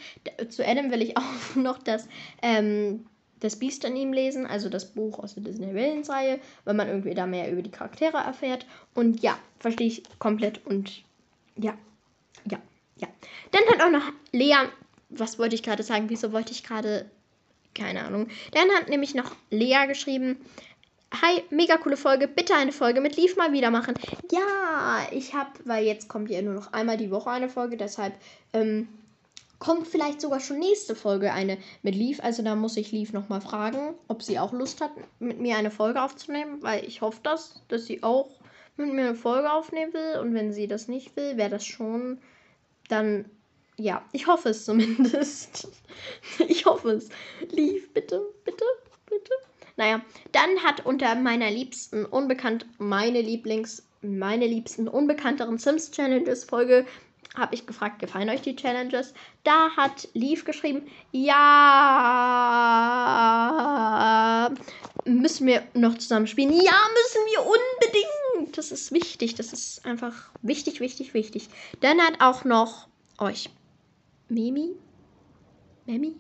Zu 0.49 0.65
Adam 0.65 0.91
will 0.91 1.03
ich 1.03 1.17
auch 1.17 1.57
noch 1.57 1.79
das 1.79 2.09
ähm, 2.43 3.07
das 3.41 3.57
Biest 3.57 3.85
an 3.85 3.97
ihm 3.97 4.13
lesen, 4.13 4.47
also 4.47 4.69
das 4.69 4.93
Buch 4.93 5.19
aus 5.19 5.35
der 5.35 5.43
Disney 5.43 5.75
Villains-Reihe, 5.75 6.41
weil 6.65 6.75
man 6.75 6.89
irgendwie 6.89 7.15
da 7.15 7.27
mehr 7.27 7.51
über 7.51 7.63
die 7.63 7.71
Charaktere 7.71 8.17
erfährt. 8.17 8.67
Und 8.95 9.23
ja, 9.23 9.39
verstehe 9.59 9.87
ich 9.87 10.03
komplett 10.19 10.65
und 10.67 11.03
ja, 11.57 11.75
ja, 12.51 12.59
ja. 12.97 13.09
Dann 13.51 13.63
hat 13.69 13.83
auch 13.83 13.91
noch 13.91 14.13
Lea, 14.33 14.69
was 15.11 15.39
wollte 15.39 15.55
ich 15.55 15.63
gerade 15.63 15.83
sagen? 15.83 16.09
Wieso 16.09 16.33
wollte 16.33 16.53
ich 16.53 16.65
gerade, 16.65 17.11
keine 17.75 18.05
Ahnung. 18.05 18.29
Dann 18.53 18.69
hat 18.71 18.89
nämlich 18.89 19.15
noch 19.15 19.35
Lea 19.51 19.87
geschrieben, 19.87 20.39
Hi, 21.23 21.43
mega 21.51 21.77
coole 21.77 21.97
Folge. 21.97 22.27
Bitte 22.27 22.55
eine 22.55 22.73
Folge 22.73 23.01
mit 23.01 23.17
Lief 23.17 23.37
mal 23.37 23.53
wieder 23.53 23.71
machen. 23.71 23.95
Ja, 24.31 25.07
ich 25.13 25.35
habe, 25.35 25.51
weil 25.65 25.85
jetzt 25.87 26.09
kommt 26.09 26.31
ja 26.31 26.43
nur 26.43 26.55
noch 26.55 26.73
einmal 26.73 26.97
die 26.97 27.11
Woche 27.13 27.31
eine 27.31 27.49
Folge, 27.49 27.77
deshalb 27.77 28.13
ähm, 28.53 28.89
kommt 29.59 29.87
vielleicht 29.87 30.21
sogar 30.21 30.41
schon 30.41 30.59
nächste 30.59 30.95
Folge 30.95 31.33
eine 31.33 31.59
mit 31.83 31.95
Leaf. 31.95 32.21
Also 32.23 32.43
da 32.43 32.55
muss 32.55 32.77
ich 32.77 32.93
Leaf 32.93 33.13
nochmal 33.13 33.41
fragen, 33.41 33.95
ob 34.09 34.23
sie 34.23 34.39
auch 34.39 34.53
Lust 34.53 34.81
hat, 34.81 34.93
mit 35.19 35.41
mir 35.41 35.57
eine 35.57 35.71
Folge 35.71 36.03
aufzunehmen, 36.03 36.63
weil 36.63 36.85
ich 36.85 37.01
hoffe 37.01 37.21
das, 37.23 37.63
dass 37.69 37.87
sie 37.87 38.03
auch 38.03 38.31
mit 38.77 38.93
mir 38.93 39.07
eine 39.07 39.15
Folge 39.15 39.51
aufnehmen 39.51 39.93
will. 39.95 40.21
Und 40.21 40.35
wenn 40.35 40.53
sie 40.53 40.67
das 40.67 40.89
nicht 40.89 41.17
will, 41.17 41.37
wäre 41.37 41.51
das 41.51 41.65
schon 41.65 42.19
dann. 42.89 43.27
Ja, 43.79 44.03
ich 44.13 44.27
hoffe 44.27 44.51
es 44.51 44.65
zumindest. 44.65 45.69
ich 46.49 46.65
hoffe 46.65 46.93
es. 46.93 47.11
Leaf, 47.51 47.93
bitte, 47.93 48.23
bitte, 48.45 48.65
bitte. 49.05 49.33
Naja, 49.77 50.01
dann 50.33 50.63
hat 50.63 50.87
unter 50.87 51.15
meiner 51.15 51.51
liebsten 51.51 52.07
unbekannt 52.07 52.65
meine 52.79 53.21
Lieblings 53.21 53.87
meine 54.03 54.47
liebsten 54.47 54.89
unbekannteren 54.89 55.59
Sims 55.59 55.91
Challenges 55.91 56.45
Folge 56.45 56.87
habe 57.37 57.55
ich 57.55 57.67
gefragt, 57.67 57.99
gefallen 57.99 58.31
euch 58.31 58.41
die 58.43 58.57
Challenges? 58.57 59.15
Da 59.45 59.71
hat 59.77 60.09
Leaf 60.15 60.45
geschrieben, 60.45 60.87
ja, 61.13 61.37
müssen 65.05 65.47
wir 65.47 65.63
noch 65.75 65.97
zusammen 65.99 66.27
spielen? 66.27 66.53
Ja, 66.53 66.59
müssen 66.95 67.21
wir 67.31 67.43
unbedingt. 67.43 68.59
Das 68.59 68.73
ist 68.73 68.93
wichtig. 68.93 69.35
Das 69.35 69.53
ist 69.53 69.85
einfach 69.85 70.31
wichtig, 70.43 70.81
wichtig, 70.81 71.15
wichtig. 71.15 71.49
Dann 71.81 72.01
hat 72.01 72.21
auch 72.21 72.45
noch 72.45 72.89
euch 73.19 73.51
Mimi, 74.29 74.73
Mimi, 75.87 76.17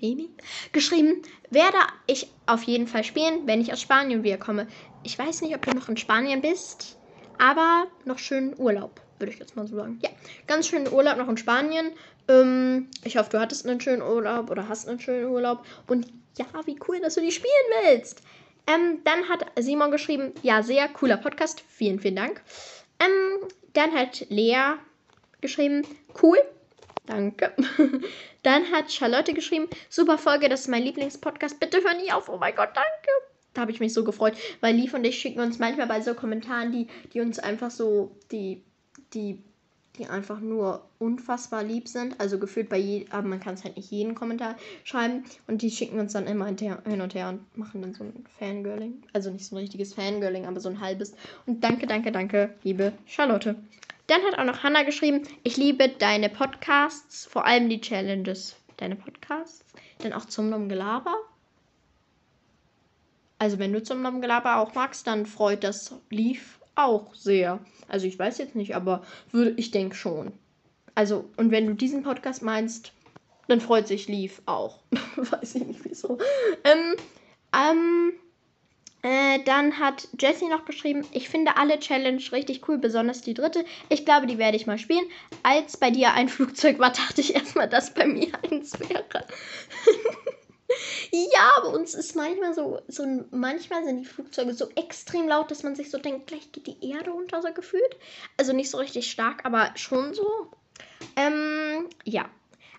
Mimi 0.00 0.30
geschrieben, 0.72 1.22
werde 1.50 1.78
ich 2.06 2.28
auf 2.46 2.64
jeden 2.64 2.86
Fall 2.88 3.04
spielen, 3.04 3.46
wenn 3.46 3.60
ich 3.60 3.72
aus 3.72 3.80
Spanien 3.80 4.24
wiederkomme. 4.24 4.66
Ich 5.04 5.18
weiß 5.18 5.42
nicht, 5.42 5.54
ob 5.54 5.64
du 5.64 5.72
noch 5.72 5.88
in 5.88 5.96
Spanien 5.96 6.40
bist, 6.40 6.98
aber 7.38 7.86
noch 8.04 8.18
schönen 8.18 8.58
Urlaub 8.58 9.00
würde 9.22 9.32
ich 9.32 9.38
jetzt 9.38 9.56
mal 9.56 9.66
so 9.66 9.76
sagen. 9.76 9.98
Ja, 10.02 10.10
ganz 10.48 10.68
schönen 10.68 10.92
Urlaub 10.92 11.16
noch 11.16 11.28
in 11.28 11.36
Spanien. 11.36 11.92
Ähm, 12.28 12.88
ich 13.04 13.16
hoffe, 13.16 13.30
du 13.30 13.40
hattest 13.40 13.66
einen 13.66 13.80
schönen 13.80 14.02
Urlaub 14.02 14.50
oder 14.50 14.68
hast 14.68 14.88
einen 14.88 15.00
schönen 15.00 15.26
Urlaub. 15.26 15.64
Und 15.86 16.08
ja, 16.36 16.46
wie 16.66 16.78
cool, 16.88 17.00
dass 17.00 17.14
du 17.14 17.20
die 17.20 17.30
spielen 17.30 17.52
willst. 17.84 18.22
Ähm, 18.66 18.98
dann 19.04 19.28
hat 19.28 19.46
Simon 19.58 19.90
geschrieben, 19.90 20.32
ja, 20.42 20.62
sehr 20.62 20.88
cooler 20.88 21.16
Podcast. 21.16 21.62
Vielen, 21.68 22.00
vielen 22.00 22.16
Dank. 22.16 22.42
Ähm, 22.98 23.48
dann 23.72 23.92
hat 23.92 24.26
Lea 24.28 24.74
geschrieben, 25.40 25.86
cool. 26.20 26.38
Danke. 27.06 27.52
dann 28.42 28.70
hat 28.72 28.92
Charlotte 28.92 29.34
geschrieben, 29.34 29.68
super 29.88 30.18
Folge, 30.18 30.48
das 30.48 30.62
ist 30.62 30.68
mein 30.68 30.82
Lieblingspodcast. 30.82 31.60
Bitte 31.60 31.80
hör 31.82 31.94
nie 31.94 32.12
auf. 32.12 32.28
Oh 32.28 32.38
mein 32.38 32.54
Gott, 32.54 32.70
danke. 32.74 33.10
Da 33.54 33.60
habe 33.62 33.70
ich 33.70 33.80
mich 33.80 33.92
so 33.92 34.02
gefreut, 34.02 34.34
weil 34.60 34.74
Lee 34.74 34.90
und 34.92 35.04
ich 35.04 35.18
schicken 35.18 35.40
uns 35.40 35.58
manchmal 35.58 35.86
bei 35.86 36.00
so 36.00 36.14
Kommentaren, 36.14 36.72
die, 36.72 36.86
die 37.12 37.20
uns 37.20 37.38
einfach 37.38 37.70
so, 37.70 38.16
die 38.30 38.64
die, 39.14 39.38
die 39.98 40.06
einfach 40.06 40.40
nur 40.40 40.84
unfassbar 40.98 41.62
lieb 41.62 41.88
sind. 41.88 42.18
Also 42.20 42.38
gefühlt 42.38 42.68
bei 42.68 42.78
jedem, 42.78 43.12
aber 43.12 43.28
man 43.28 43.40
kann 43.40 43.54
es 43.54 43.64
halt 43.64 43.76
nicht 43.76 43.90
jeden 43.90 44.14
Kommentar 44.14 44.56
schreiben. 44.84 45.24
Und 45.46 45.62
die 45.62 45.70
schicken 45.70 45.98
uns 45.98 46.12
dann 46.12 46.26
immer 46.26 46.46
hin 46.46 47.00
und 47.00 47.14
her 47.14 47.28
und 47.28 47.58
machen 47.58 47.82
dann 47.82 47.94
so 47.94 48.04
ein 48.04 48.24
Fangirling. 48.38 49.02
Also 49.12 49.30
nicht 49.30 49.44
so 49.44 49.54
ein 49.54 49.58
richtiges 49.58 49.94
Fangirling, 49.94 50.46
aber 50.46 50.60
so 50.60 50.68
ein 50.68 50.80
halbes. 50.80 51.14
Und 51.46 51.62
danke, 51.62 51.86
danke, 51.86 52.12
danke, 52.12 52.54
liebe 52.62 52.92
Charlotte. 53.06 53.56
Dann 54.06 54.22
hat 54.22 54.38
auch 54.38 54.44
noch 54.44 54.62
Hannah 54.62 54.82
geschrieben, 54.82 55.22
ich 55.42 55.56
liebe 55.56 55.88
deine 55.88 56.28
Podcasts, 56.28 57.24
vor 57.24 57.46
allem 57.46 57.68
die 57.68 57.80
Challenges. 57.80 58.56
Deine 58.76 58.96
Podcasts? 58.96 59.64
Dann 59.98 60.12
auch 60.12 60.24
zum 60.24 60.50
Nom 60.50 60.68
Gelaber? 60.68 61.14
Also 63.38 63.58
wenn 63.58 63.72
du 63.72 63.82
zum 63.82 64.02
Nom 64.02 64.20
Gelaber 64.20 64.58
auch 64.58 64.74
magst, 64.74 65.06
dann 65.06 65.26
freut 65.26 65.64
das 65.64 65.94
Lief 66.10 66.58
auch 66.74 67.14
sehr. 67.14 67.60
Also 67.88 68.06
ich 68.06 68.18
weiß 68.18 68.38
jetzt 68.38 68.54
nicht, 68.54 68.74
aber 68.74 69.02
würde 69.30 69.54
ich 69.56 69.70
denke 69.70 69.96
schon. 69.96 70.32
Also, 70.94 71.30
und 71.36 71.50
wenn 71.50 71.66
du 71.66 71.74
diesen 71.74 72.02
Podcast 72.02 72.42
meinst, 72.42 72.92
dann 73.48 73.60
freut 73.60 73.88
sich 73.88 74.08
Leaf 74.08 74.42
auch. 74.46 74.80
weiß 75.16 75.56
ich 75.56 75.64
nicht 75.64 75.84
wieso. 75.84 76.18
Ähm, 76.64 76.96
ähm, 77.54 78.12
äh, 79.02 79.40
dann 79.44 79.78
hat 79.78 80.08
Jessie 80.18 80.48
noch 80.48 80.64
geschrieben, 80.64 81.04
ich 81.12 81.28
finde 81.28 81.56
alle 81.56 81.78
Challenge 81.80 82.22
richtig 82.30 82.68
cool, 82.68 82.78
besonders 82.78 83.20
die 83.20 83.34
dritte. 83.34 83.64
Ich 83.88 84.04
glaube, 84.04 84.26
die 84.26 84.38
werde 84.38 84.56
ich 84.56 84.66
mal 84.66 84.78
spielen. 84.78 85.04
Als 85.42 85.76
bei 85.76 85.90
dir 85.90 86.12
ein 86.12 86.28
Flugzeug 86.28 86.78
war, 86.78 86.92
dachte 86.92 87.20
ich 87.20 87.34
erstmal, 87.34 87.68
dass 87.68 87.94
bei 87.94 88.06
mir 88.06 88.30
eins 88.50 88.78
wäre. 88.78 89.04
Ja, 91.10 91.60
bei 91.62 91.68
uns 91.68 91.94
ist 91.94 92.16
manchmal 92.16 92.54
so, 92.54 92.80
so, 92.88 93.04
manchmal 93.30 93.84
sind 93.84 94.00
die 94.00 94.04
Flugzeuge 94.04 94.54
so 94.54 94.68
extrem 94.76 95.28
laut, 95.28 95.50
dass 95.50 95.62
man 95.62 95.74
sich 95.74 95.90
so 95.90 95.98
denkt, 95.98 96.26
gleich 96.26 96.50
geht 96.52 96.66
die 96.66 96.90
Erde 96.90 97.12
unter 97.12 97.42
so 97.42 97.52
gefühlt. 97.52 97.96
Also 98.36 98.52
nicht 98.52 98.70
so 98.70 98.78
richtig 98.78 99.10
stark, 99.10 99.44
aber 99.44 99.72
schon 99.76 100.14
so. 100.14 100.50
Ähm, 101.16 101.88
ja. 102.04 102.28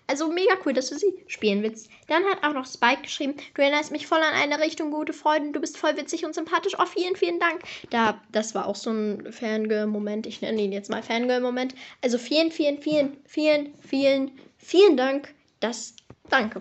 Also 0.06 0.28
mega 0.28 0.54
cool, 0.66 0.74
dass 0.74 0.90
du 0.90 0.98
sie 0.98 1.14
spielen 1.28 1.62
willst. 1.62 1.88
Dann 2.08 2.24
hat 2.24 2.44
auch 2.44 2.52
noch 2.52 2.66
Spike 2.66 3.02
geschrieben, 3.02 3.36
du 3.54 3.62
erinnerst 3.62 3.90
mich 3.90 4.06
voll 4.06 4.18
an 4.18 4.34
eine 4.34 4.60
Richtung, 4.62 4.90
gute 4.90 5.14
Freuden, 5.14 5.54
du 5.54 5.60
bist 5.60 5.78
voll 5.78 5.96
witzig 5.96 6.26
und 6.26 6.34
sympathisch. 6.34 6.74
Oh, 6.78 6.84
vielen, 6.84 7.16
vielen 7.16 7.40
Dank. 7.40 7.62
Da, 7.88 8.20
das 8.30 8.54
war 8.54 8.66
auch 8.66 8.76
so 8.76 8.90
ein 8.90 9.32
Fangirl-Moment. 9.32 10.26
Ich 10.26 10.42
nenne 10.42 10.60
ihn 10.60 10.72
jetzt 10.72 10.90
mal 10.90 11.02
Fangirl-Moment. 11.02 11.74
Also 12.02 12.18
vielen, 12.18 12.50
vielen, 12.50 12.82
vielen, 12.82 13.16
vielen, 13.26 13.72
vielen, 13.80 14.30
vielen 14.58 14.96
Dank. 14.98 15.32
Das, 15.60 15.94
danke. 16.28 16.60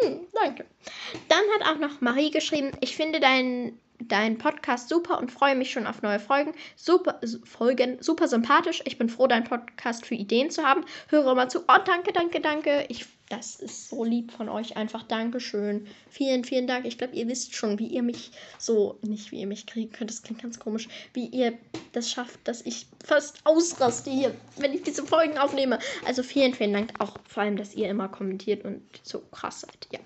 Hm, 0.00 0.26
danke. 0.32 0.64
Dann 1.28 1.42
hat 1.54 1.68
auch 1.68 1.78
noch 1.78 2.00
Marie 2.00 2.30
geschrieben, 2.30 2.72
ich 2.80 2.96
finde 2.96 3.20
deinen 3.20 3.78
deinen 4.00 4.38
Podcast 4.38 4.88
super 4.88 5.18
und 5.18 5.30
freue 5.30 5.54
mich 5.54 5.70
schon 5.70 5.86
auf 5.86 6.02
neue 6.02 6.18
Folgen. 6.18 6.52
Super, 6.76 7.20
Folgen, 7.44 7.98
super 8.00 8.28
sympathisch. 8.28 8.82
Ich 8.84 8.98
bin 8.98 9.08
froh, 9.08 9.26
deinen 9.26 9.44
Podcast 9.44 10.06
für 10.06 10.14
Ideen 10.14 10.50
zu 10.50 10.62
haben. 10.64 10.84
Höre 11.08 11.30
immer 11.30 11.48
zu. 11.48 11.60
Oh, 11.60 11.78
danke, 11.84 12.12
danke, 12.12 12.40
danke. 12.40 12.86
Ich, 12.88 13.06
das 13.28 13.56
ist 13.56 13.88
so 13.88 14.04
lieb 14.04 14.32
von 14.32 14.48
euch. 14.48 14.76
Einfach 14.76 15.02
Dankeschön. 15.02 15.86
Vielen, 16.08 16.44
vielen 16.44 16.66
Dank. 16.66 16.84
Ich 16.84 16.98
glaube, 16.98 17.14
ihr 17.14 17.26
wisst 17.28 17.54
schon, 17.54 17.78
wie 17.78 17.86
ihr 17.86 18.02
mich 18.02 18.32
so, 18.58 18.98
nicht 19.02 19.32
wie 19.32 19.40
ihr 19.40 19.46
mich 19.46 19.66
kriegen 19.66 19.92
könnt, 19.92 20.10
das 20.10 20.22
klingt 20.22 20.42
ganz 20.42 20.58
komisch, 20.58 20.88
wie 21.14 21.26
ihr 21.26 21.54
das 21.92 22.10
schafft, 22.10 22.38
dass 22.44 22.62
ich 22.62 22.86
fast 23.02 23.40
ausraste 23.44 24.10
hier, 24.10 24.34
wenn 24.56 24.74
ich 24.74 24.82
diese 24.82 25.04
Folgen 25.04 25.38
aufnehme. 25.38 25.78
Also 26.04 26.22
vielen, 26.22 26.54
vielen 26.54 26.72
Dank 26.72 26.92
auch 26.98 27.16
vor 27.26 27.42
allem, 27.42 27.56
dass 27.56 27.74
ihr 27.74 27.88
immer 27.88 28.08
kommentiert 28.08 28.64
und 28.64 28.82
so 29.02 29.20
krass 29.30 29.62
seid. 29.62 29.88
Ja. 29.92 30.00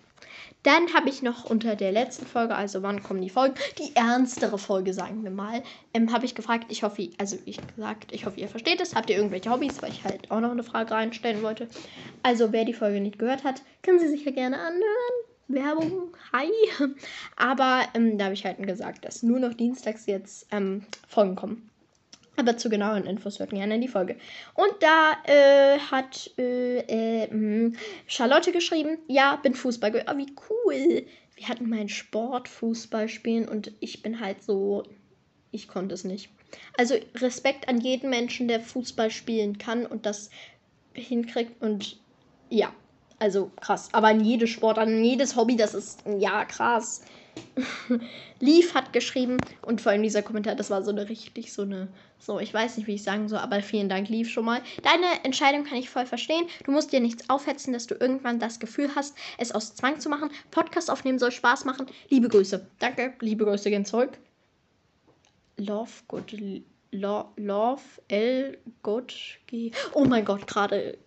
Dann 0.69 0.93
habe 0.93 1.09
ich 1.09 1.23
noch 1.23 1.49
unter 1.49 1.77
der 1.77 1.93
letzten 1.93 2.27
Folge, 2.27 2.55
also 2.55 2.83
wann 2.83 3.03
kommen 3.03 3.23
die 3.23 3.31
Folgen, 3.31 3.55
die 3.79 3.97
ernstere 3.97 4.59
Folge, 4.59 4.93
sagen 4.93 5.25
wir 5.25 5.31
mal, 5.31 5.63
ähm, 5.95 6.13
habe 6.13 6.27
ich 6.27 6.35
gefragt, 6.35 6.67
ich 6.69 6.83
hoffe, 6.83 7.09
also 7.17 7.39
ich 7.47 7.59
gesagt, 7.75 8.13
ich 8.13 8.27
hoffe, 8.27 8.39
ihr 8.39 8.49
versteht 8.49 8.79
es. 8.83 8.95
Habt 8.95 9.09
ihr 9.09 9.17
irgendwelche 9.17 9.51
Hobbys, 9.51 9.81
weil 9.81 9.93
ich 9.93 10.05
halt 10.05 10.31
auch 10.31 10.41
noch 10.41 10.51
eine 10.51 10.63
Frage 10.63 10.91
reinstellen 10.91 11.43
wollte. 11.43 11.69
Also 12.23 12.53
wer 12.53 12.67
die 12.67 12.75
Folge 12.75 13.01
nicht 13.01 13.19
gehört 13.19 13.45
hat, 13.45 13.63
können 13.81 13.99
sie 13.99 14.09
sich 14.09 14.27
ja 14.27 14.31
gerne 14.31 14.59
anhören. 14.59 14.83
Werbung, 15.49 16.15
hi. 16.35 16.51
Aber 17.37 17.85
ähm, 17.95 18.19
da 18.19 18.25
habe 18.25 18.35
ich 18.35 18.45
halt 18.45 18.59
gesagt, 18.59 19.07
dass 19.07 19.23
nur 19.23 19.39
noch 19.39 19.55
dienstags 19.55 20.05
jetzt 20.05 20.49
ähm, 20.51 20.85
Folgen 21.09 21.35
kommen. 21.35 21.71
Aber 22.39 22.57
zu 22.57 22.71
genaueren 22.71 23.05
Infos 23.05 23.41
hört 23.41 23.51
gerne 23.51 23.75
in 23.75 23.81
die 23.81 23.89
Folge. 23.89 24.17
Und 24.55 24.73
da 24.79 25.15
äh, 25.25 25.79
hat 25.81 26.31
äh, 26.39 26.79
äh, 26.79 27.29
hm, 27.29 27.75
Charlotte 28.07 28.53
geschrieben, 28.53 28.99
ja, 29.09 29.35
bin 29.37 29.55
Fußball. 29.55 30.05
Oh, 30.09 30.17
wie 30.17 30.33
cool. 30.49 31.05
Wir 31.35 31.49
hatten 31.49 31.69
mal 31.69 31.89
Sportfußball 31.89 33.09
spielen 33.09 33.49
und 33.49 33.73
ich 33.81 34.03
bin 34.03 34.21
halt 34.21 34.45
so, 34.45 34.85
ich 35.51 35.67
konnte 35.67 35.95
es 35.95 36.05
nicht. 36.05 36.31
Also 36.77 36.95
Respekt 37.17 37.69
an 37.69 37.81
jeden 37.81 38.09
Menschen, 38.09 38.47
der 38.47 38.61
Fußball 38.61 39.11
spielen 39.11 39.59
kann 39.59 39.85
und 39.85 40.07
das 40.07 40.31
hinkriegt 40.95 41.61
und 41.61 41.99
ja, 42.51 42.73
also 43.19 43.51
krass. 43.61 43.89
Aber 43.93 44.09
an 44.09 44.25
jedes 44.25 44.51
Sport, 44.51 44.79
an 44.79 45.03
jedes 45.03 45.35
Hobby, 45.35 45.57
das 45.57 45.75
ist 45.75 46.05
ja 46.19 46.45
krass. 46.45 47.03
Leaf 48.41 48.75
hat 48.75 48.93
geschrieben 48.93 49.39
und 49.63 49.81
vor 49.81 49.93
allem 49.93 50.03
dieser 50.03 50.23
Kommentar, 50.23 50.55
das 50.55 50.71
war 50.71 50.83
so 50.83 50.91
eine 50.91 51.09
richtig 51.09 51.53
so 51.53 51.63
eine, 51.63 51.89
so, 52.19 52.39
ich 52.41 52.53
weiß 52.53 52.77
nicht, 52.77 52.87
wie 52.87 52.95
ich 52.95 53.03
sagen 53.03 53.29
soll, 53.29 53.39
aber 53.39 53.63
vielen 53.63 53.89
Dank, 53.89 54.09
Leaf, 54.09 54.29
schon 54.29 54.45
mal. 54.45 54.61
Deine 54.83 55.25
Entscheidung 55.25 55.65
kann 55.65 55.79
ich 55.79 55.91
voll 55.91 56.07
verstehen. 56.07 56.47
Du 56.65 56.73
musst 56.73 56.93
dir 56.93 57.01
nichts 57.01 57.29
aufhetzen, 57.31 57.73
dass 57.73 57.87
du 57.87 57.95
irgendwann 57.95 58.39
das 58.39 58.59
Gefühl 58.59 58.91
hast, 58.95 59.17
es 59.39 59.53
aus 59.53 59.75
Zwang 59.75 60.01
zu 60.01 60.09
machen. 60.09 60.31
Podcast 60.51 60.91
aufnehmen 60.91 61.19
soll 61.19 61.33
Spaß 61.33 61.65
machen. 61.65 61.87
Liebe 62.09 62.29
Grüße. 62.29 62.67
Danke, 62.79 63.15
liebe 63.21 63.45
Grüße 63.45 63.71
gehen 63.71 63.85
zurück. 63.85 64.19
Love, 65.57 65.91
good, 66.07 66.33
lo, 66.93 67.33
love, 67.37 67.83
L, 68.09 68.59
good, 68.83 69.15
G. 69.47 69.73
Oh 69.93 70.05
mein 70.05 70.25
Gott, 70.25 70.47
gerade. 70.47 70.99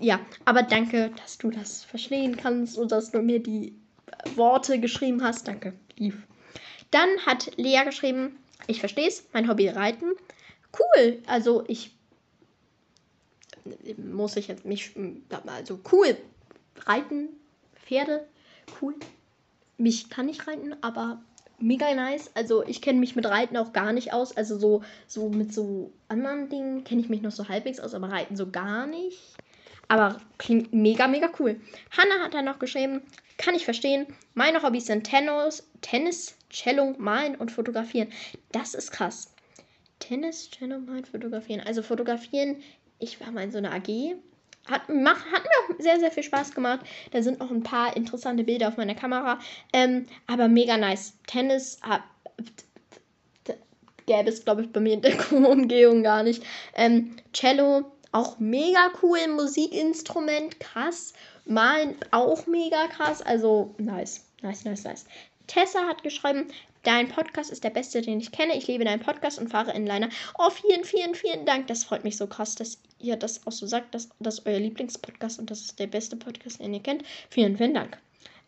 Ja, 0.00 0.20
aber 0.44 0.62
danke, 0.62 1.10
dass 1.22 1.38
du 1.38 1.50
das 1.50 1.82
verstehen 1.84 2.36
kannst 2.36 2.76
und 2.76 2.92
dass 2.92 3.10
du 3.10 3.22
mir 3.22 3.42
die 3.42 3.74
Worte 4.34 4.80
geschrieben 4.80 5.22
hast. 5.22 5.48
Danke, 5.48 5.74
lief. 5.96 6.16
Dann 6.90 7.08
hat 7.24 7.56
Lea 7.56 7.82
geschrieben, 7.84 8.38
ich 8.66 8.80
verstehe 8.80 9.08
es, 9.08 9.24
mein 9.32 9.48
Hobby 9.48 9.68
reiten. 9.68 10.12
Cool, 10.78 11.22
also 11.26 11.64
ich 11.68 11.92
muss 13.96 14.36
ich 14.36 14.48
jetzt 14.48 14.64
mich, 14.64 14.92
also 15.46 15.80
cool, 15.92 16.16
reiten, 16.84 17.28
Pferde, 17.74 18.26
cool. 18.80 18.94
Mich 19.78 20.08
kann 20.08 20.28
ich 20.28 20.46
reiten, 20.46 20.74
aber 20.80 21.20
mega 21.58 21.92
nice. 21.94 22.30
Also 22.34 22.64
ich 22.64 22.82
kenne 22.82 22.98
mich 22.98 23.16
mit 23.16 23.26
Reiten 23.26 23.56
auch 23.56 23.72
gar 23.72 23.92
nicht 23.92 24.12
aus. 24.12 24.36
Also 24.36 24.58
so, 24.58 24.82
so 25.06 25.28
mit 25.28 25.52
so 25.52 25.92
anderen 26.08 26.48
Dingen 26.48 26.84
kenne 26.84 27.00
ich 27.00 27.08
mich 27.08 27.22
noch 27.22 27.30
so 27.30 27.48
halbwegs 27.48 27.80
aus, 27.80 27.94
aber 27.94 28.10
Reiten 28.10 28.36
so 28.36 28.50
gar 28.50 28.86
nicht. 28.86 29.18
Aber 29.88 30.20
klingt 30.38 30.72
mega, 30.72 31.06
mega 31.06 31.30
cool. 31.38 31.60
Hannah 31.96 32.24
hat 32.24 32.34
dann 32.34 32.44
noch 32.44 32.58
geschrieben, 32.58 33.02
kann 33.38 33.54
ich 33.54 33.64
verstehen. 33.64 34.06
Meine 34.34 34.62
Hobbys 34.62 34.86
sind 34.86 35.04
Tennis, 35.04 35.68
Tennis, 35.80 36.36
Cello, 36.50 36.94
Malen 36.98 37.36
und 37.36 37.50
Fotografieren. 37.50 38.12
Das 38.52 38.74
ist 38.74 38.92
krass. 38.92 39.32
Tennis, 39.98 40.50
Cello, 40.50 40.78
Malen, 40.78 41.04
Fotografieren. 41.04 41.60
Also 41.66 41.82
Fotografieren, 41.82 42.62
ich 42.98 43.20
war 43.20 43.30
mal 43.30 43.44
in 43.44 43.52
so 43.52 43.58
einer 43.58 43.72
AG. 43.72 44.16
Hat, 44.66 44.88
mach, 44.88 45.24
hat 45.26 45.42
mir 45.44 45.74
auch 45.74 45.80
sehr, 45.80 46.00
sehr 46.00 46.10
viel 46.10 46.22
Spaß 46.22 46.52
gemacht. 46.52 46.84
Da 47.12 47.22
sind 47.22 47.38
noch 47.38 47.50
ein 47.50 47.62
paar 47.62 47.96
interessante 47.96 48.44
Bilder 48.44 48.68
auf 48.68 48.76
meiner 48.76 48.94
Kamera. 48.94 49.38
Ähm, 49.72 50.06
aber 50.26 50.48
mega 50.48 50.76
nice. 50.76 51.14
Tennis 51.26 51.78
hab, 51.82 52.02
gäbe 54.06 54.28
es, 54.28 54.44
glaube 54.44 54.62
ich, 54.62 54.72
bei 54.72 54.80
mir 54.80 54.94
in 54.94 55.02
der 55.02 55.32
Umgehung 55.32 56.02
gar 56.02 56.22
nicht. 56.22 56.42
Ähm, 56.74 57.16
Cello, 57.32 57.92
auch 58.12 58.38
mega 58.38 58.90
cool. 59.02 59.28
Musikinstrument, 59.28 60.58
krass. 60.58 61.12
Malen 61.46 61.96
auch 62.10 62.46
mega 62.46 62.86
krass. 62.88 63.22
Also 63.22 63.74
nice, 63.78 64.24
nice, 64.42 64.64
nice, 64.64 64.84
nice. 64.84 65.06
Tessa 65.46 65.86
hat 65.86 66.02
geschrieben, 66.02 66.48
dein 66.82 67.08
Podcast 67.08 67.50
ist 67.50 67.64
der 67.64 67.70
beste, 67.70 68.02
den 68.02 68.20
ich 68.20 68.32
kenne. 68.32 68.56
Ich 68.56 68.66
liebe 68.66 68.84
deinen 68.84 69.00
Podcast 69.00 69.38
und 69.38 69.48
fahre 69.48 69.72
Inliner. 69.72 70.08
Oh, 70.38 70.50
vielen, 70.50 70.84
vielen, 70.84 71.14
vielen 71.14 71.46
Dank. 71.46 71.68
Das 71.68 71.84
freut 71.84 72.04
mich 72.04 72.16
so 72.16 72.26
krass, 72.26 72.54
dass 72.56 72.78
ihr 72.98 73.16
das 73.16 73.46
auch 73.46 73.52
so 73.52 73.66
sagt, 73.66 73.94
dass 73.94 74.08
das 74.18 74.44
euer 74.46 74.58
Lieblingspodcast 74.58 75.38
und 75.38 75.50
das 75.50 75.60
ist 75.60 75.78
der 75.78 75.86
beste 75.86 76.16
Podcast, 76.16 76.60
den 76.60 76.74
ihr 76.74 76.82
kennt. 76.82 77.04
Vielen, 77.30 77.56
vielen 77.56 77.74
Dank. 77.74 77.98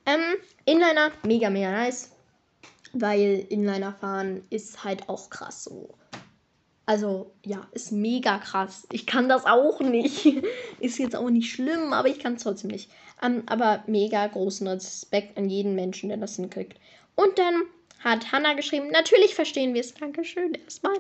Ähm, 0.07 0.37
Inliner, 0.65 1.13
mega, 1.23 1.51
mega 1.51 1.71
nice. 1.71 2.11
Weil 2.93 3.47
Inliner 3.51 3.93
fahren 3.93 4.43
ist 4.51 4.83
halt 4.83 5.09
auch 5.09 5.29
krass 5.31 5.65
so. 5.65 5.91
Also, 6.89 7.31
ja, 7.45 7.69
ist 7.73 7.93
mega 7.93 8.39
krass. 8.39 8.87
Ich 8.93 9.05
kann 9.05 9.29
das 9.29 9.45
auch 9.45 9.81
nicht. 9.81 10.25
ist 10.81 10.99
jetzt 10.99 11.15
auch 11.15 11.29
nicht 11.29 11.53
schlimm, 11.53 11.93
aber 11.93 12.09
ich 12.09 12.19
kann 12.19 12.37
es 12.37 12.45
trotzdem 12.45 12.71
nicht. 12.71 12.91
Ähm, 13.23 13.43
aber 13.45 13.85
mega 13.87 14.27
großen 14.27 14.67
Respekt 14.67 15.37
an 15.37 15.51
jeden 15.51 15.75
Menschen, 15.75 16.09
der 16.09 16.17
das 16.17 16.37
hinkriegt. 16.37 16.79
Und 17.15 17.39
dann 17.39 17.57
hat 17.99 18.33
Hannah 18.33 18.55
geschrieben, 18.55 18.89
natürlich 18.89 19.35
verstehen 19.35 19.75
wir 19.75 19.83
es. 19.83 19.93
Dankeschön 19.93 20.55
erstmal. 20.55 20.95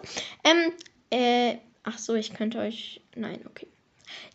Ähm, 0.44 0.72
äh, 1.08 1.56
ach 1.84 1.96
so, 1.96 2.14
ich 2.16 2.34
könnte 2.34 2.58
euch. 2.58 3.00
Nein, 3.16 3.40
okay. 3.46 3.66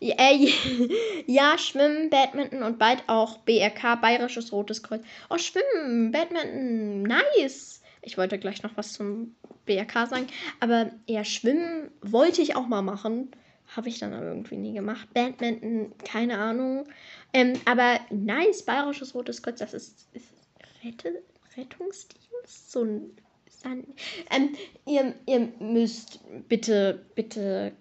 Ja, 0.00 0.16
äh, 0.18 0.50
ja, 1.28 1.56
Schwimmen, 1.56 2.10
Badminton 2.10 2.64
und 2.64 2.80
bald 2.80 3.04
auch 3.06 3.38
BRK, 3.38 3.94
Bayerisches 4.00 4.50
Rotes 4.50 4.82
Kreuz. 4.82 5.04
Oh, 5.30 5.38
Schwimmen, 5.38 6.10
Badminton, 6.10 7.02
nice. 7.04 7.80
Ich 8.02 8.18
wollte 8.18 8.40
gleich 8.40 8.64
noch 8.64 8.76
was 8.76 8.92
zum 8.92 9.36
BRK 9.66 10.06
sagen. 10.06 10.26
Aber 10.60 10.90
ja, 11.06 11.24
Schwimmen 11.24 11.90
wollte 12.02 12.42
ich 12.42 12.56
auch 12.56 12.66
mal 12.66 12.82
machen. 12.82 13.30
Habe 13.68 13.88
ich 13.88 13.98
dann 13.98 14.12
aber 14.12 14.26
irgendwie 14.26 14.56
nie 14.56 14.74
gemacht. 14.74 15.08
Badminton, 15.14 15.92
keine 16.04 16.38
Ahnung. 16.38 16.86
Ähm, 17.32 17.54
aber 17.64 18.00
nice, 18.10 18.62
Bayerisches 18.62 19.14
Rotes 19.14 19.42
Kreuz, 19.42 19.58
das 19.58 19.74
ist, 19.74 20.08
ist 20.12 20.26
Rette, 20.84 21.22
Rettungsdienst? 21.56 22.70
So 22.70 22.82
ein. 22.84 23.10
Ähm, 24.30 24.54
ihr, 24.86 25.14
ihr 25.24 25.48
müsst 25.58 26.20
bitte, 26.48 27.06
bitte. 27.14 27.72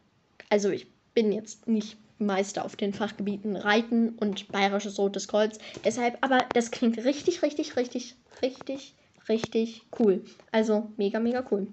Also, 0.50 0.70
ich 0.70 0.88
bin 1.14 1.34
jetzt 1.34 1.68
nicht 1.68 1.98
Meister 2.18 2.64
auf 2.64 2.78
den 2.78 2.94
Fachgebieten 2.94 3.58
Reiten 3.58 4.10
und 4.12 4.48
Bayerisches 4.48 4.98
Rotes 4.98 5.28
Kreuz. 5.28 5.58
Deshalb, 5.84 6.18
aber 6.22 6.46
das 6.54 6.72
klingt 6.72 6.98
richtig, 7.04 7.42
richtig, 7.42 7.76
richtig, 7.76 8.16
richtig 8.42 8.96
richtig 9.30 9.84
cool. 10.00 10.24
Also 10.52 10.92
mega, 10.98 11.20
mega 11.20 11.46
cool. 11.52 11.68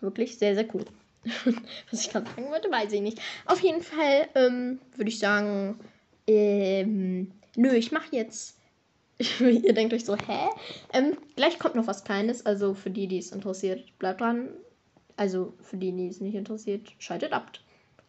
Wirklich 0.00 0.38
sehr, 0.38 0.54
sehr 0.54 0.66
cool. 0.74 0.84
Was 1.90 2.00
ich 2.00 2.10
gerade 2.10 2.28
sagen 2.28 2.50
wollte, 2.50 2.70
weiß 2.70 2.92
ich 2.92 3.00
nicht. 3.00 3.20
Auf 3.46 3.60
jeden 3.60 3.82
Fall 3.82 4.28
ähm, 4.34 4.80
würde 4.96 5.08
ich 5.08 5.18
sagen, 5.18 5.78
ähm, 6.26 7.32
nö, 7.56 7.70
ich 7.74 7.92
mache 7.92 8.16
jetzt. 8.16 8.58
Ihr 9.40 9.72
denkt 9.72 9.94
euch 9.94 10.04
so, 10.04 10.16
hä? 10.16 10.48
Ähm, 10.92 11.16
gleich 11.36 11.58
kommt 11.58 11.76
noch 11.76 11.86
was 11.86 12.04
Kleines. 12.04 12.44
Also 12.44 12.74
für 12.74 12.90
die, 12.90 13.06
die 13.06 13.18
es 13.18 13.30
interessiert, 13.30 13.96
bleibt 13.98 14.20
dran. 14.20 14.48
Also 15.16 15.52
für 15.60 15.76
die, 15.76 15.92
die 15.92 16.08
es 16.08 16.20
nicht 16.20 16.34
interessiert, 16.34 16.92
schaltet 16.98 17.32
ab. 17.32 17.52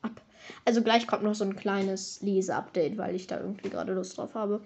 ab. 0.01 0.21
Also 0.65 0.81
gleich 0.81 1.05
kommt 1.05 1.23
noch 1.23 1.35
so 1.35 1.43
ein 1.43 1.55
kleines 1.55 2.21
Lese-Update, 2.21 2.97
weil 2.97 3.15
ich 3.15 3.27
da 3.27 3.39
irgendwie 3.39 3.69
gerade 3.69 3.93
Lust 3.93 4.17
drauf 4.17 4.33
habe. 4.33 4.61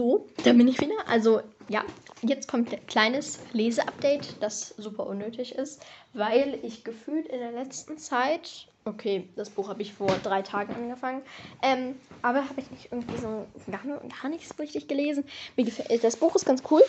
So, 0.00 0.24
da 0.44 0.54
bin 0.54 0.66
ich 0.66 0.80
wieder. 0.80 0.94
Also, 1.08 1.42
ja, 1.68 1.84
jetzt 2.22 2.48
kommt 2.48 2.72
ein 2.72 2.86
kleines 2.86 3.38
Leseupdate, 3.52 4.36
das 4.40 4.70
super 4.78 5.06
unnötig 5.06 5.54
ist, 5.56 5.82
weil 6.14 6.58
ich 6.62 6.84
gefühlt 6.84 7.28
in 7.28 7.38
der 7.38 7.52
letzten 7.52 7.98
Zeit, 7.98 8.66
okay, 8.86 9.28
das 9.36 9.50
Buch 9.50 9.68
habe 9.68 9.82
ich 9.82 9.92
vor 9.92 10.08
drei 10.22 10.40
Tagen 10.40 10.74
angefangen, 10.74 11.20
ähm, 11.62 11.96
aber 12.22 12.48
habe 12.48 12.62
ich 12.62 12.70
nicht 12.70 12.88
irgendwie 12.90 13.18
so 13.18 13.46
gar, 13.70 13.82
gar 13.84 14.30
nichts 14.30 14.58
richtig 14.58 14.88
gelesen. 14.88 15.24
Mir 15.58 15.66
gefällt, 15.66 16.02
das 16.02 16.16
Buch 16.16 16.34
ist 16.34 16.46
ganz 16.46 16.62
cool, 16.70 16.82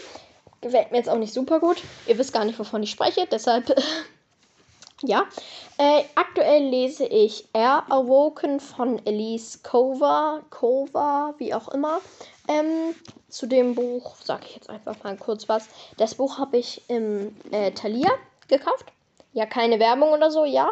gefällt 0.62 0.92
mir 0.92 0.98
jetzt 1.00 1.10
auch 1.10 1.18
nicht 1.18 1.34
super 1.34 1.60
gut. 1.60 1.84
Ihr 2.08 2.18
wisst 2.18 2.32
gar 2.32 2.46
nicht, 2.46 2.60
wovon 2.60 2.82
ich 2.82 2.92
spreche, 2.92 3.28
deshalb 3.30 3.76
Ja, 5.04 5.26
äh, 5.80 6.04
aktuell 6.14 6.64
lese 6.64 7.06
ich 7.06 7.48
Air 7.54 7.86
Awoken 7.90 8.60
von 8.60 9.04
Elise 9.06 9.60
Kova, 9.64 10.42
Kova, 10.52 11.34
wie 11.40 11.56
auch 11.56 11.70
immer. 11.70 12.02
Ähm, 12.48 12.94
zu 13.28 13.48
dem 13.48 13.74
Buch 13.74 14.16
sage 14.24 14.46
ich 14.48 14.56
jetzt 14.56 14.70
einfach 14.70 15.04
mal 15.04 15.18
kurz 15.18 15.50
was. 15.50 15.68
Das 15.98 16.16
Buch 16.16 16.38
habe 16.38 16.58
ich 16.58 16.84
im 16.88 17.36
äh, 17.52 17.72
Thalia 17.72 18.12
gekauft. 18.48 18.86
Ja, 19.34 19.48
keine 19.48 19.80
Werbung 19.80 20.12
oder 20.12 20.30
so, 20.30 20.46
ja. 20.46 20.72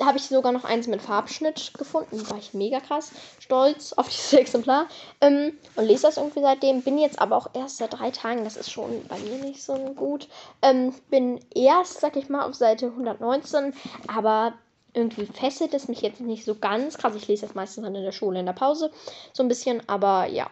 Habe 0.00 0.18
ich 0.18 0.24
sogar 0.24 0.52
noch 0.52 0.64
eins 0.64 0.86
mit 0.86 1.00
Farbschnitt 1.00 1.72
gefunden. 1.74 2.28
War 2.30 2.38
ich 2.38 2.54
mega 2.54 2.80
krass 2.80 3.12
stolz 3.40 3.92
auf 3.92 4.08
dieses 4.08 4.32
Exemplar. 4.34 4.86
Ähm, 5.20 5.56
und 5.76 5.86
lese 5.86 6.02
das 6.02 6.16
irgendwie 6.16 6.40
seitdem. 6.40 6.82
Bin 6.82 6.98
jetzt 6.98 7.18
aber 7.18 7.36
auch 7.36 7.48
erst 7.54 7.78
seit 7.78 7.92
drei 7.92 8.10
Tagen. 8.10 8.44
Das 8.44 8.56
ist 8.56 8.70
schon 8.70 9.06
bei 9.08 9.18
mir 9.18 9.38
nicht 9.38 9.62
so 9.62 9.74
gut. 9.74 10.28
Ähm, 10.62 10.94
bin 11.10 11.40
erst, 11.54 12.00
sag 12.00 12.16
ich 12.16 12.28
mal, 12.28 12.44
auf 12.46 12.54
Seite 12.54 12.86
119. 12.86 13.74
Aber 14.08 14.54
irgendwie 14.92 15.26
fesselt 15.26 15.74
es 15.74 15.88
mich 15.88 16.00
jetzt 16.00 16.20
nicht 16.20 16.44
so 16.44 16.54
ganz 16.54 16.98
krass. 16.98 17.14
Ich 17.14 17.28
lese 17.28 17.46
das 17.46 17.54
meistens 17.54 17.84
dann 17.84 17.94
in 17.94 18.04
der 18.04 18.12
Schule 18.12 18.40
in 18.40 18.46
der 18.46 18.52
Pause. 18.52 18.90
So 19.32 19.42
ein 19.42 19.48
bisschen. 19.48 19.82
Aber 19.88 20.26
ja, 20.26 20.50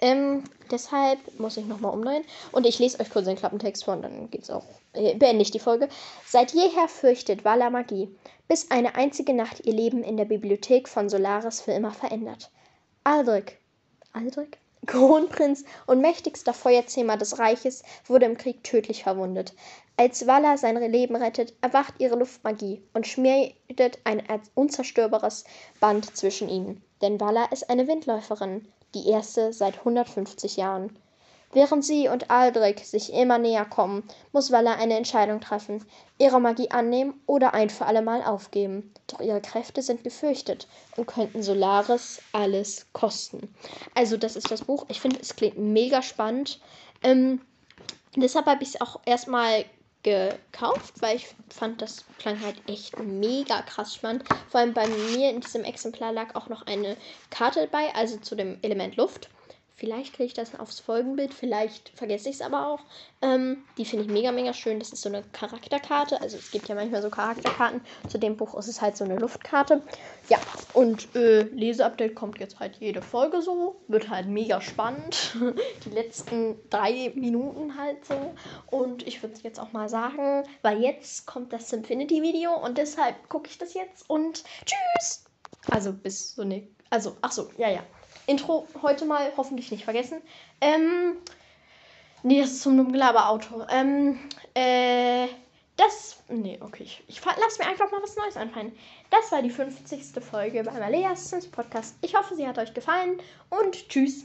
ähm, 0.00 0.44
deshalb 0.70 1.18
muss 1.38 1.56
ich 1.56 1.66
nochmal 1.66 1.92
umdrehen. 1.92 2.24
Und 2.52 2.66
ich 2.66 2.78
lese 2.78 3.00
euch 3.00 3.10
kurz 3.10 3.26
den 3.26 3.36
Klappentext 3.36 3.84
vor 3.84 3.94
und 3.94 4.02
dann 4.02 4.30
geht's 4.30 4.50
auch. 4.50 4.64
Äh, 4.92 5.14
beende 5.16 5.42
ich 5.42 5.50
die 5.50 5.58
Folge. 5.58 5.88
Seit 6.26 6.52
jeher 6.52 6.88
fürchtet 6.88 7.44
Vala 7.44 7.70
Magie, 7.70 8.08
bis 8.48 8.70
eine 8.70 8.94
einzige 8.94 9.34
Nacht 9.34 9.66
ihr 9.66 9.74
Leben 9.74 10.02
in 10.02 10.16
der 10.16 10.24
Bibliothek 10.24 10.88
von 10.88 11.08
Solaris 11.08 11.60
für 11.60 11.72
immer 11.72 11.92
verändert. 11.92 12.50
Aldrich, 13.04 13.58
Aldrich? 14.12 14.58
Kronprinz 14.86 15.64
und 15.86 16.00
mächtigster 16.00 16.54
Feuerzähmer 16.54 17.16
des 17.16 17.38
Reiches, 17.38 17.82
wurde 18.06 18.26
im 18.26 18.38
Krieg 18.38 18.64
tödlich 18.64 19.02
verwundet. 19.02 19.52
Als 19.96 20.26
Vala 20.26 20.56
sein 20.56 20.76
Leben 20.76 21.16
rettet, 21.16 21.52
erwacht 21.60 21.94
ihre 21.98 22.16
Luftmagie 22.16 22.82
und 22.94 23.06
schmiedet 23.06 23.98
ein 24.04 24.22
unzerstörbares 24.54 25.44
Band 25.80 26.16
zwischen 26.16 26.48
ihnen. 26.48 26.82
Denn 27.02 27.20
Vala 27.20 27.46
ist 27.46 27.68
eine 27.68 27.86
Windläuferin, 27.88 28.66
die 28.94 29.08
erste 29.08 29.52
seit 29.52 29.78
150 29.78 30.56
Jahren. 30.56 30.96
Während 31.52 31.84
sie 31.84 32.08
und 32.08 32.30
Aldrich 32.30 32.86
sich 32.86 33.12
immer 33.12 33.38
näher 33.38 33.64
kommen, 33.64 34.04
muss 34.32 34.52
Walla 34.52 34.74
eine 34.74 34.96
Entscheidung 34.96 35.40
treffen, 35.40 35.84
ihre 36.18 36.40
Magie 36.40 36.70
annehmen 36.70 37.20
oder 37.26 37.54
ein 37.54 37.70
für 37.70 37.86
allemal 37.86 38.22
aufgeben. 38.22 38.92
Doch 39.06 39.20
ihre 39.20 39.40
Kräfte 39.40 39.80
sind 39.80 40.04
gefürchtet 40.04 40.68
und 40.96 41.06
könnten 41.06 41.42
Solaris 41.42 42.20
alles 42.32 42.86
kosten. 42.92 43.54
Also 43.94 44.18
das 44.18 44.36
ist 44.36 44.50
das 44.50 44.62
Buch. 44.62 44.84
Ich 44.88 45.00
finde, 45.00 45.20
es 45.20 45.36
klingt 45.36 45.58
mega 45.58 46.02
spannend. 46.02 46.60
Ähm, 47.02 47.40
deshalb 48.14 48.46
habe 48.46 48.62
ich 48.62 48.70
es 48.74 48.80
auch 48.82 49.00
erstmal 49.06 49.64
gekauft, 50.02 50.94
weil 51.00 51.16
ich 51.16 51.28
fand, 51.48 51.80
das 51.82 52.04
klang 52.18 52.40
halt 52.40 52.62
echt 52.66 52.98
mega 52.98 53.62
krass 53.62 53.94
spannend. 53.94 54.24
Vor 54.48 54.60
allem 54.60 54.74
bei 54.74 54.86
mir 54.86 55.30
in 55.30 55.40
diesem 55.40 55.64
Exemplar 55.64 56.12
lag 56.12 56.34
auch 56.34 56.48
noch 56.48 56.66
eine 56.66 56.96
Karte 57.30 57.68
bei, 57.70 57.94
also 57.94 58.18
zu 58.18 58.34
dem 58.34 58.58
Element 58.62 58.96
Luft. 58.96 59.30
Vielleicht 59.78 60.14
kriege 60.14 60.26
ich 60.26 60.34
das 60.34 60.58
aufs 60.58 60.80
Folgenbild, 60.80 61.32
vielleicht 61.32 61.90
vergesse 61.90 62.28
ich 62.28 62.34
es 62.34 62.40
aber 62.40 62.66
auch. 62.66 62.80
Ähm, 63.22 63.58
die 63.76 63.84
finde 63.84 64.04
ich 64.04 64.10
mega, 64.10 64.32
mega 64.32 64.52
schön. 64.52 64.80
Das 64.80 64.92
ist 64.92 65.02
so 65.02 65.08
eine 65.08 65.22
Charakterkarte. 65.22 66.20
Also 66.20 66.36
es 66.36 66.50
gibt 66.50 66.68
ja 66.68 66.74
manchmal 66.74 67.00
so 67.00 67.10
Charakterkarten. 67.10 67.80
Zu 68.08 68.18
dem 68.18 68.36
Buch 68.36 68.58
ist 68.58 68.66
es 68.66 68.82
halt 68.82 68.96
so 68.96 69.04
eine 69.04 69.16
Luftkarte. 69.16 69.80
Ja, 70.28 70.38
und 70.72 71.14
äh, 71.14 71.42
Leseupdate 71.42 72.16
kommt 72.16 72.40
jetzt 72.40 72.58
halt 72.58 72.78
jede 72.80 73.02
Folge 73.02 73.40
so. 73.40 73.80
Wird 73.86 74.10
halt 74.10 74.26
mega 74.26 74.60
spannend. 74.60 75.36
die 75.84 75.90
letzten 75.90 76.56
drei 76.70 77.12
Minuten 77.14 77.78
halt 77.78 78.04
so. 78.04 78.34
Und 78.66 79.06
ich 79.06 79.22
würde 79.22 79.36
es 79.36 79.44
jetzt 79.44 79.60
auch 79.60 79.70
mal 79.70 79.88
sagen, 79.88 80.42
weil 80.62 80.82
jetzt 80.82 81.24
kommt 81.24 81.52
das 81.52 81.72
Infinity-Video 81.72 82.52
und 82.52 82.78
deshalb 82.78 83.28
gucke 83.28 83.48
ich 83.48 83.58
das 83.58 83.74
jetzt 83.74 84.10
und 84.10 84.42
tschüss! 84.66 85.24
Also 85.70 85.92
bis 85.92 86.34
so 86.34 86.42
ne. 86.42 86.66
Also, 86.90 87.16
ach 87.20 87.30
so, 87.30 87.48
ja, 87.58 87.68
ja. 87.68 87.84
Intro 88.26 88.66
heute 88.82 89.04
mal 89.04 89.32
hoffentlich 89.36 89.70
nicht 89.70 89.84
vergessen. 89.84 90.20
Ähm, 90.60 91.16
nee, 92.22 92.40
das 92.40 92.50
ist 92.50 92.62
zum 92.62 92.76
dummen 92.76 92.92
Gelaber-Auto. 92.92 93.66
Ähm, 93.70 94.18
äh, 94.54 95.28
das. 95.76 96.22
Nee, 96.28 96.58
okay. 96.60 96.82
Ich, 96.82 97.02
ich 97.06 97.20
lass 97.24 97.58
mir 97.58 97.66
einfach 97.66 97.90
mal 97.90 98.02
was 98.02 98.16
Neues 98.16 98.36
einfallen. 98.36 98.76
Das 99.10 99.32
war 99.32 99.42
die 99.42 99.50
50. 99.50 100.22
Folge 100.22 100.62
beim 100.64 100.82
Aleas 100.82 101.30
Sims 101.30 101.46
Podcast. 101.46 101.96
Ich 102.02 102.14
hoffe, 102.16 102.34
sie 102.34 102.46
hat 102.46 102.58
euch 102.58 102.74
gefallen 102.74 103.20
und 103.48 103.88
tschüss. 103.88 104.24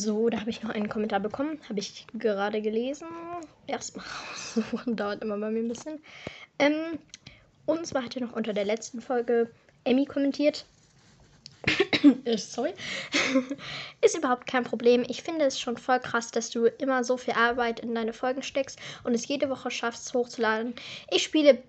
So, 0.00 0.30
da 0.30 0.40
habe 0.40 0.48
ich 0.48 0.62
noch 0.62 0.70
einen 0.70 0.88
Kommentar 0.88 1.20
bekommen. 1.20 1.60
Habe 1.68 1.78
ich 1.78 2.06
gerade 2.14 2.62
gelesen. 2.62 3.06
Erstmal 3.66 4.06
raussuchen, 4.06 4.96
dauert 4.96 5.22
immer 5.22 5.36
bei 5.36 5.50
mir 5.50 5.60
ein 5.60 5.68
bisschen. 5.68 6.02
Ähm, 6.58 6.98
und 7.66 7.86
zwar 7.86 8.04
hat 8.04 8.16
er 8.16 8.22
noch 8.22 8.32
unter 8.32 8.54
der 8.54 8.64
letzten 8.64 9.02
Folge 9.02 9.50
Emmy 9.84 10.06
kommentiert. 10.06 10.64
Äh, 12.24 12.38
sorry. 12.38 12.72
ist 14.00 14.16
überhaupt 14.16 14.46
kein 14.46 14.64
Problem. 14.64 15.04
Ich 15.06 15.22
finde 15.22 15.44
es 15.44 15.60
schon 15.60 15.76
voll 15.76 16.00
krass, 16.00 16.30
dass 16.30 16.48
du 16.48 16.64
immer 16.64 17.04
so 17.04 17.18
viel 17.18 17.34
Arbeit 17.34 17.80
in 17.80 17.94
deine 17.94 18.14
Folgen 18.14 18.42
steckst 18.42 18.78
und 19.04 19.12
es 19.12 19.28
jede 19.28 19.50
Woche 19.50 19.70
schaffst, 19.70 20.14
hochzuladen. 20.14 20.74
Ich 21.10 21.24
spiele 21.24 21.62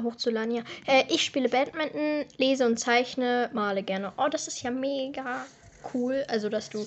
hochzuladen, 0.00 0.54
ja. 0.54 0.62
Äh, 0.86 1.06
ich 1.08 1.24
spiele 1.24 1.48
Badminton, 1.48 2.24
lese 2.36 2.66
und 2.66 2.78
zeichne, 2.78 3.50
male 3.52 3.82
gerne. 3.82 4.12
Oh, 4.16 4.28
das 4.30 4.46
ist 4.46 4.62
ja 4.62 4.70
mega 4.70 5.44
cool. 5.92 6.24
Also, 6.28 6.48
dass 6.48 6.70
du 6.70 6.86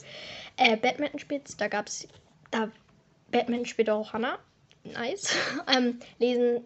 äh, 0.57 0.75
Badminton 0.75 1.19
spielst. 1.19 1.59
Da 1.59 1.67
gab 1.67 1.87
es. 1.87 2.07
Da 2.51 2.69
Badminton 3.31 3.65
spielt 3.65 3.89
auch 3.89 4.13
Hannah. 4.13 4.39
Nice. 4.83 5.33
ähm, 5.75 5.99
lesen, 6.19 6.63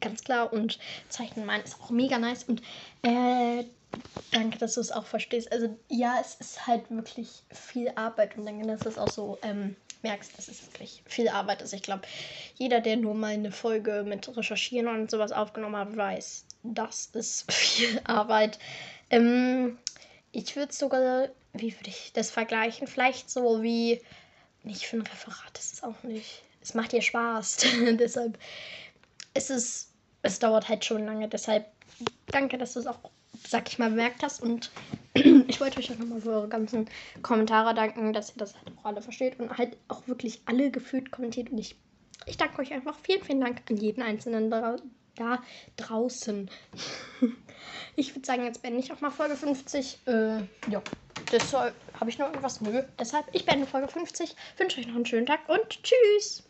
ganz 0.00 0.22
klar. 0.24 0.52
Und 0.52 0.78
Zeichnen 1.08 1.46
meinen 1.46 1.64
ist 1.64 1.80
auch 1.80 1.90
mega 1.90 2.18
nice. 2.18 2.44
Und 2.44 2.62
äh, 3.02 3.64
danke, 4.32 4.58
dass 4.58 4.74
du 4.74 4.80
es 4.80 4.92
auch 4.92 5.06
verstehst. 5.06 5.52
Also, 5.52 5.76
ja, 5.88 6.18
es 6.20 6.34
ist 6.36 6.66
halt 6.66 6.90
wirklich 6.90 7.42
viel 7.52 7.92
Arbeit. 7.94 8.36
Und 8.36 8.46
danke, 8.46 8.66
dass 8.66 8.82
du 8.82 8.88
es 8.88 8.98
auch 8.98 9.08
so. 9.08 9.38
Ähm, 9.42 9.76
merkst, 10.02 10.36
dass 10.36 10.48
es 10.48 10.66
wirklich 10.66 11.02
viel 11.06 11.28
Arbeit 11.28 11.62
ist. 11.62 11.72
Ich 11.72 11.82
glaube, 11.82 12.02
jeder, 12.56 12.80
der 12.80 12.96
nur 12.96 13.14
mal 13.14 13.32
eine 13.32 13.52
Folge 13.52 14.04
mit 14.06 14.34
Recherchieren 14.36 14.88
und 14.88 15.10
sowas 15.10 15.32
aufgenommen 15.32 15.76
hat, 15.76 15.96
weiß, 15.96 16.44
das 16.62 17.10
ist 17.12 17.50
viel 17.52 18.00
Arbeit. 18.04 18.58
Ähm, 19.10 19.78
ich 20.32 20.56
würde 20.56 20.72
sogar 20.72 21.28
wie 21.52 21.74
würde 21.76 21.88
ich 21.88 22.12
das 22.12 22.30
vergleichen? 22.30 22.86
Vielleicht 22.86 23.30
so 23.30 23.62
wie, 23.62 24.00
nicht 24.62 24.86
für 24.86 24.96
ein 24.96 25.02
Referat, 25.02 25.50
das 25.54 25.72
ist 25.72 25.84
auch 25.84 26.02
nicht. 26.02 26.42
Es 26.60 26.74
macht 26.74 26.92
dir 26.92 27.02
Spaß. 27.02 27.58
deshalb 27.98 28.38
ist 29.34 29.50
es, 29.50 29.92
es 30.22 30.38
dauert 30.38 30.68
halt 30.68 30.84
schon 30.84 31.06
lange. 31.06 31.28
Deshalb 31.28 31.66
danke, 32.26 32.58
dass 32.58 32.74
du 32.74 32.80
es 32.80 32.86
auch, 32.86 32.98
sag 33.46 33.68
ich 33.68 33.78
mal, 33.78 33.90
bemerkt 33.90 34.22
hast. 34.22 34.42
Und 34.42 34.70
ich 35.14 35.60
wollte 35.60 35.80
euch 35.80 35.90
auch 35.90 35.98
nochmal 35.98 36.20
für 36.20 36.30
eure 36.30 36.48
ganzen 36.48 36.88
Kommentare 37.22 37.74
danken, 37.74 38.12
dass 38.12 38.30
ihr 38.30 38.38
das 38.38 38.54
halt 38.54 38.70
auch 38.78 38.84
alle 38.84 39.02
versteht 39.02 39.40
und 39.40 39.56
halt 39.56 39.76
auch 39.88 40.06
wirklich 40.06 40.42
alle 40.44 40.70
gefühlt 40.70 41.10
kommentiert. 41.10 41.50
Und 41.50 41.58
ich, 41.58 41.76
ich 42.26 42.36
danke 42.36 42.60
euch 42.60 42.72
einfach. 42.72 42.96
Vielen, 43.02 43.24
vielen 43.24 43.40
Dank 43.40 43.62
an 43.68 43.76
jeden 43.76 44.02
einzelnen 44.02 44.50
da, 44.50 44.76
da 45.16 45.42
draußen. 45.76 46.48
ich 47.96 48.14
würde 48.14 48.26
sagen, 48.26 48.44
jetzt 48.44 48.62
beende 48.62 48.80
ich 48.80 48.92
auch 48.92 49.00
mal 49.00 49.10
Folge 49.10 49.36
50. 49.36 49.98
Äh, 50.06 50.36
ja. 50.70 50.82
Deshalb 51.32 51.74
habe 51.98 52.10
ich 52.10 52.18
noch 52.18 52.26
irgendwas? 52.26 52.60
Nö. 52.60 52.82
Deshalb, 52.98 53.26
ich 53.32 53.44
beende 53.44 53.66
Folge 53.66 53.88
50. 53.88 54.34
Wünsche 54.56 54.80
euch 54.80 54.86
noch 54.86 54.96
einen 54.96 55.06
schönen 55.06 55.26
Tag 55.26 55.40
und 55.48 55.82
tschüss. 55.82 56.42